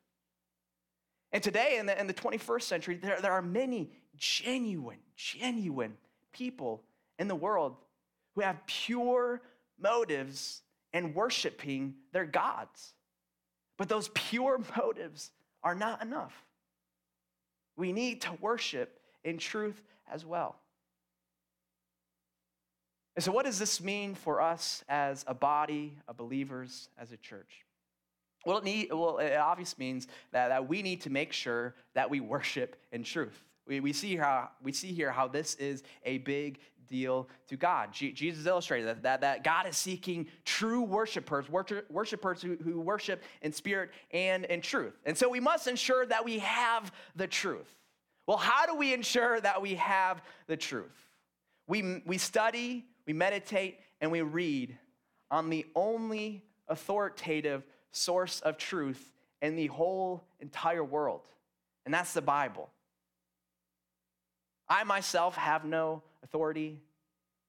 And 1.33 1.41
today, 1.41 1.77
in 1.79 1.87
the, 1.87 1.99
in 1.99 2.05
the 2.05 2.13
21st 2.13 2.61
century, 2.61 2.95
there, 2.95 3.19
there 3.19 3.31
are 3.31 3.41
many 3.41 3.89
genuine, 4.15 4.99
genuine 5.15 5.97
people 6.31 6.83
in 7.17 7.27
the 7.27 7.35
world 7.35 7.75
who 8.35 8.41
have 8.41 8.65
pure 8.67 9.41
motives 9.79 10.61
in 10.93 11.15
worshiping 11.15 11.95
their 12.11 12.25
gods. 12.25 12.93
But 13.77 13.89
those 13.89 14.09
pure 14.09 14.59
motives 14.77 15.31
are 15.63 15.73
not 15.73 16.03
enough. 16.03 16.33
We 17.75 17.91
need 17.91 18.21
to 18.21 18.33
worship 18.39 18.99
in 19.23 19.39
truth 19.39 19.81
as 20.11 20.23
well. 20.23 20.55
And 23.15 23.23
so, 23.23 23.31
what 23.31 23.45
does 23.45 23.57
this 23.57 23.81
mean 23.81 24.13
for 24.15 24.41
us 24.41 24.83
as 24.87 25.23
a 25.27 25.33
body 25.33 25.97
of 26.07 26.17
believers, 26.17 26.89
as 26.97 27.11
a 27.11 27.17
church? 27.17 27.62
Well, 28.45 28.57
it, 28.57 28.63
need, 28.63 28.91
well, 28.91 29.19
it 29.19 29.35
obviously 29.35 29.85
means 29.85 30.07
that, 30.31 30.49
that 30.49 30.67
we 30.67 30.81
need 30.81 31.01
to 31.01 31.09
make 31.09 31.31
sure 31.31 31.75
that 31.93 32.09
we 32.09 32.19
worship 32.19 32.75
in 32.91 33.03
truth. 33.03 33.43
We, 33.65 33.79
we, 33.79 33.93
see 33.93 34.17
how, 34.17 34.49
we 34.61 34.73
see 34.73 34.93
here 34.93 35.11
how 35.11 35.27
this 35.27 35.55
is 35.55 35.83
a 36.03 36.17
big 36.19 36.59
deal 36.87 37.29
to 37.47 37.55
God. 37.55 37.93
G- 37.93 38.11
Jesus 38.11 38.45
illustrated 38.45 38.87
that, 38.87 39.03
that, 39.03 39.21
that 39.21 39.43
God 39.43 39.67
is 39.67 39.77
seeking 39.77 40.27
true 40.43 40.81
worshipers, 40.81 41.49
worship, 41.49 41.89
worshipers 41.89 42.41
who, 42.41 42.57
who 42.63 42.81
worship 42.81 43.23
in 43.41 43.53
spirit 43.53 43.91
and 44.11 44.45
in 44.45 44.61
truth. 44.61 44.93
And 45.05 45.17
so 45.17 45.29
we 45.29 45.39
must 45.39 45.67
ensure 45.67 46.05
that 46.05 46.25
we 46.25 46.39
have 46.39 46.91
the 47.15 47.27
truth. 47.27 47.73
Well, 48.27 48.37
how 48.37 48.65
do 48.65 48.75
we 48.75 48.93
ensure 48.93 49.39
that 49.39 49.61
we 49.61 49.75
have 49.75 50.21
the 50.47 50.57
truth? 50.57 50.91
We, 51.67 52.01
we 52.05 52.17
study, 52.17 52.85
we 53.05 53.13
meditate, 53.13 53.79
and 54.01 54.11
we 54.11 54.21
read 54.21 54.77
on 55.31 55.49
the 55.49 55.65
only 55.75 56.43
authoritative 56.67 57.63
source 57.93 58.41
of 58.41 58.57
truth 58.57 59.11
in 59.41 59.55
the 59.55 59.67
whole 59.67 60.23
entire 60.41 60.83
world, 60.83 61.21
and 61.85 61.93
that's 61.93 62.13
the 62.13 62.21
Bible. 62.21 62.69
I 64.67 64.83
myself 64.83 65.35
have 65.35 65.65
no 65.65 66.03
authority. 66.23 66.79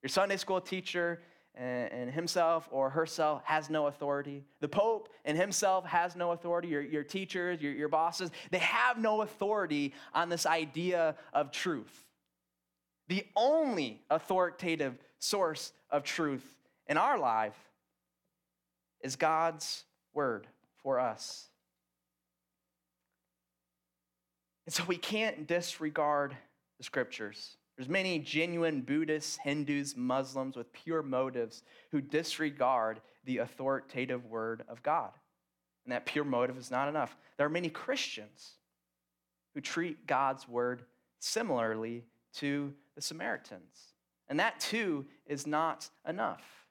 Your 0.02 0.10
Sunday 0.10 0.36
school 0.36 0.60
teacher 0.60 1.20
and, 1.54 2.10
himself 2.10 2.68
or 2.70 2.90
herself 2.90 3.42
has 3.44 3.70
no 3.70 3.86
authority. 3.86 4.44
The 4.60 4.68
Pope 4.68 5.08
and 5.24 5.38
himself 5.38 5.86
has 5.86 6.16
no 6.16 6.32
authority. 6.32 6.68
Your, 6.68 6.82
your 6.82 7.04
teachers, 7.04 7.60
your, 7.60 7.72
your 7.72 7.88
bosses, 7.88 8.30
they 8.50 8.58
have 8.58 8.98
no 8.98 9.22
authority 9.22 9.94
on 10.12 10.28
this 10.28 10.46
idea 10.46 11.14
of 11.32 11.52
truth. 11.52 12.04
The 13.08 13.24
only 13.36 14.02
authoritative 14.10 14.98
source 15.18 15.72
of 15.90 16.02
truth 16.02 16.44
in 16.86 16.96
our 16.96 17.18
life 17.18 17.56
is 19.00 19.16
God's 19.16 19.84
word 20.14 20.46
for 20.82 20.98
us. 21.00 21.48
And 24.66 24.74
so 24.74 24.84
we 24.84 24.96
can't 24.96 25.46
disregard 25.46 26.36
the 26.78 26.84
scriptures. 26.84 27.56
There's 27.76 27.88
many 27.88 28.18
genuine 28.18 28.82
Buddhists, 28.82 29.36
Hindus, 29.36 29.96
Muslims 29.96 30.56
with 30.56 30.72
pure 30.72 31.02
motives 31.02 31.62
who 31.90 32.00
disregard 32.00 33.00
the 33.24 33.38
authoritative 33.38 34.26
word 34.26 34.64
of 34.68 34.82
God. 34.82 35.10
And 35.84 35.92
that 35.92 36.06
pure 36.06 36.24
motive 36.24 36.56
is 36.56 36.70
not 36.70 36.88
enough. 36.88 37.16
There 37.36 37.46
are 37.46 37.50
many 37.50 37.68
Christians 37.68 38.52
who 39.54 39.60
treat 39.60 40.06
God's 40.06 40.48
word 40.48 40.84
similarly 41.18 42.04
to 42.34 42.72
the 42.94 43.02
Samaritans. 43.02 43.92
And 44.28 44.40
that 44.40 44.60
too 44.60 45.06
is 45.26 45.46
not 45.46 45.88
enough, 46.08 46.63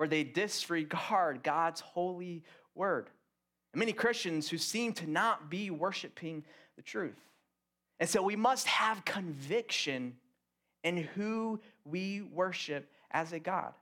where 0.00 0.08
they 0.08 0.24
disregard 0.24 1.42
God's 1.42 1.82
holy 1.82 2.42
word. 2.74 3.10
And 3.74 3.80
many 3.80 3.92
Christians 3.92 4.48
who 4.48 4.56
seem 4.56 4.94
to 4.94 5.06
not 5.06 5.50
be 5.50 5.70
worshiping 5.70 6.42
the 6.76 6.80
truth. 6.80 7.20
And 7.98 8.08
so 8.08 8.22
we 8.22 8.34
must 8.34 8.66
have 8.66 9.04
conviction 9.04 10.16
in 10.82 10.96
who 10.96 11.60
we 11.84 12.22
worship 12.22 12.90
as 13.10 13.34
a 13.34 13.38
God. 13.38 13.74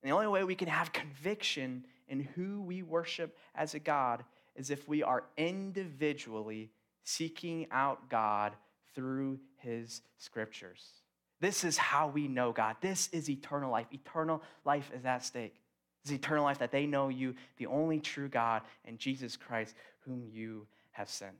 And 0.00 0.12
the 0.12 0.14
only 0.14 0.28
way 0.28 0.44
we 0.44 0.54
can 0.54 0.68
have 0.68 0.92
conviction 0.92 1.86
in 2.06 2.20
who 2.36 2.60
we 2.60 2.84
worship 2.84 3.36
as 3.56 3.74
a 3.74 3.80
God 3.80 4.22
is 4.54 4.70
if 4.70 4.86
we 4.86 5.02
are 5.02 5.24
individually 5.36 6.70
seeking 7.02 7.66
out 7.72 8.08
God 8.08 8.52
through 8.94 9.40
his 9.56 10.02
scriptures. 10.18 11.03
This 11.40 11.64
is 11.64 11.76
how 11.76 12.08
we 12.08 12.28
know 12.28 12.52
God. 12.52 12.76
This 12.80 13.08
is 13.12 13.28
eternal 13.28 13.70
life. 13.70 13.86
Eternal 13.92 14.42
life 14.64 14.90
is 14.94 15.04
at 15.04 15.24
stake. 15.24 15.60
It's 16.02 16.12
eternal 16.12 16.44
life 16.44 16.58
that 16.58 16.70
they 16.70 16.86
know 16.86 17.08
you, 17.08 17.34
the 17.56 17.66
only 17.66 17.98
true 18.00 18.28
God, 18.28 18.62
and 18.84 18.98
Jesus 18.98 19.36
Christ, 19.36 19.74
whom 20.00 20.26
you 20.30 20.66
have 20.92 21.08
sent. 21.08 21.32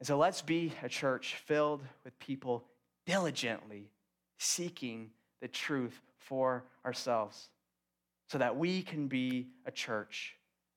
And 0.00 0.06
so 0.06 0.18
let's 0.18 0.42
be 0.42 0.72
a 0.82 0.88
church 0.88 1.36
filled 1.46 1.82
with 2.04 2.18
people 2.18 2.64
diligently 3.06 3.90
seeking 4.38 5.10
the 5.40 5.48
truth 5.48 6.00
for 6.18 6.64
ourselves 6.84 7.48
so 8.28 8.38
that 8.38 8.56
we 8.56 8.82
can 8.82 9.06
be 9.06 9.48
a 9.64 9.70
church 9.70 10.34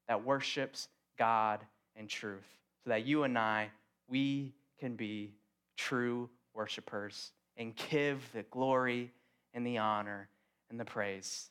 that 0.08 0.24
worships 0.24 0.88
God 1.17 1.65
in 1.95 2.08
truth, 2.08 2.48
so 2.84 2.91
that 2.91 3.06
you 3.06 3.24
and 3.24 3.38
I, 3.38 3.69
we 4.08 4.54
can 4.80 4.95
be 4.95 5.34
true 5.76 6.30
worshipers 6.60 7.32
and 7.56 7.74
give 7.89 8.22
the 8.34 8.43
glory 8.52 9.13
and 9.54 9.65
the 9.65 9.78
honor 9.78 10.28
and 10.69 10.78
the 10.78 10.84
praise 10.84 11.50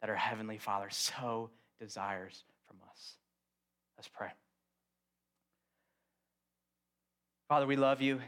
that 0.00 0.10
our 0.10 0.16
Heavenly 0.16 0.58
Father 0.58 0.88
so 0.90 1.48
desires 1.80 2.44
from 2.68 2.76
us. 2.90 3.14
Let's 3.96 4.08
pray. 4.08 4.28
Father, 7.48 7.66
we 7.66 7.76
love 7.76 8.02
you. 8.02 8.20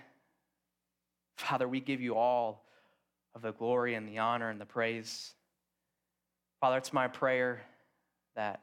Father, 1.36 1.68
we 1.68 1.80
give 1.80 2.00
you 2.00 2.14
all 2.14 2.64
of 3.34 3.42
the 3.42 3.52
glory 3.52 3.94
and 3.94 4.08
the 4.08 4.16
honor 4.16 4.48
and 4.48 4.58
the 4.58 4.66
praise. 4.66 5.34
Father, 6.62 6.78
it's 6.78 6.94
my 6.94 7.08
prayer 7.08 7.60
that 8.36 8.62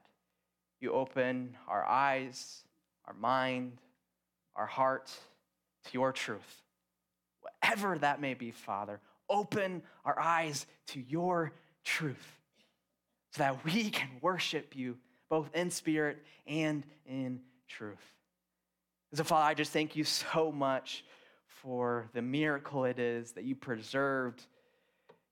you 0.81 0.91
open 0.91 1.55
our 1.67 1.85
eyes, 1.85 2.63
our 3.05 3.13
mind, 3.13 3.73
our 4.55 4.65
heart 4.65 5.11
to 5.85 5.93
your 5.93 6.11
truth. 6.11 6.63
Whatever 7.61 7.97
that 7.99 8.21
may 8.21 8.33
be, 8.33 8.51
Father, 8.51 8.99
open 9.29 9.83
our 10.05 10.19
eyes 10.19 10.65
to 10.87 11.01
your 11.01 11.53
truth 11.83 12.39
so 13.31 13.43
that 13.43 13.63
we 13.63 13.89
can 13.89 14.09
worship 14.21 14.75
you 14.75 14.97
both 15.29 15.49
in 15.53 15.69
spirit 15.69 16.23
and 16.47 16.83
in 17.05 17.39
truth. 17.67 17.97
So, 19.13 19.23
Father, 19.23 19.45
I 19.45 19.53
just 19.53 19.71
thank 19.71 19.95
you 19.95 20.03
so 20.03 20.51
much 20.51 21.03
for 21.47 22.09
the 22.13 22.21
miracle 22.21 22.85
it 22.85 22.99
is 22.99 23.31
that 23.33 23.43
you 23.43 23.55
preserved 23.55 24.45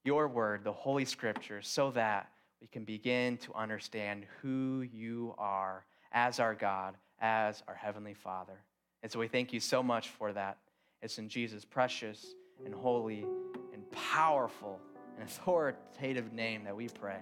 your 0.03 0.27
word, 0.27 0.63
the 0.63 0.73
Holy 0.73 1.05
Scripture, 1.05 1.61
so 1.61 1.91
that 1.91 2.29
we 2.61 2.67
can 2.67 2.83
begin 2.83 3.37
to 3.37 3.53
understand 3.53 4.25
who 4.41 4.85
you 4.91 5.35
are 5.37 5.85
as 6.11 6.39
our 6.39 6.55
God, 6.55 6.95
as 7.19 7.63
our 7.67 7.75
Heavenly 7.75 8.13
Father. 8.13 8.59
And 9.03 9.11
so 9.11 9.19
we 9.19 9.27
thank 9.27 9.53
you 9.53 9.59
so 9.59 9.83
much 9.83 10.09
for 10.09 10.33
that. 10.33 10.57
It's 11.01 11.19
in 11.19 11.29
Jesus' 11.29 11.65
precious 11.65 12.35
and 12.65 12.73
holy 12.73 13.25
and 13.73 13.89
powerful 13.91 14.79
and 15.15 15.27
authoritative 15.27 16.33
name 16.33 16.63
that 16.63 16.75
we 16.75 16.87
pray. 16.87 17.19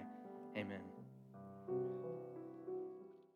Amen. 0.56 0.80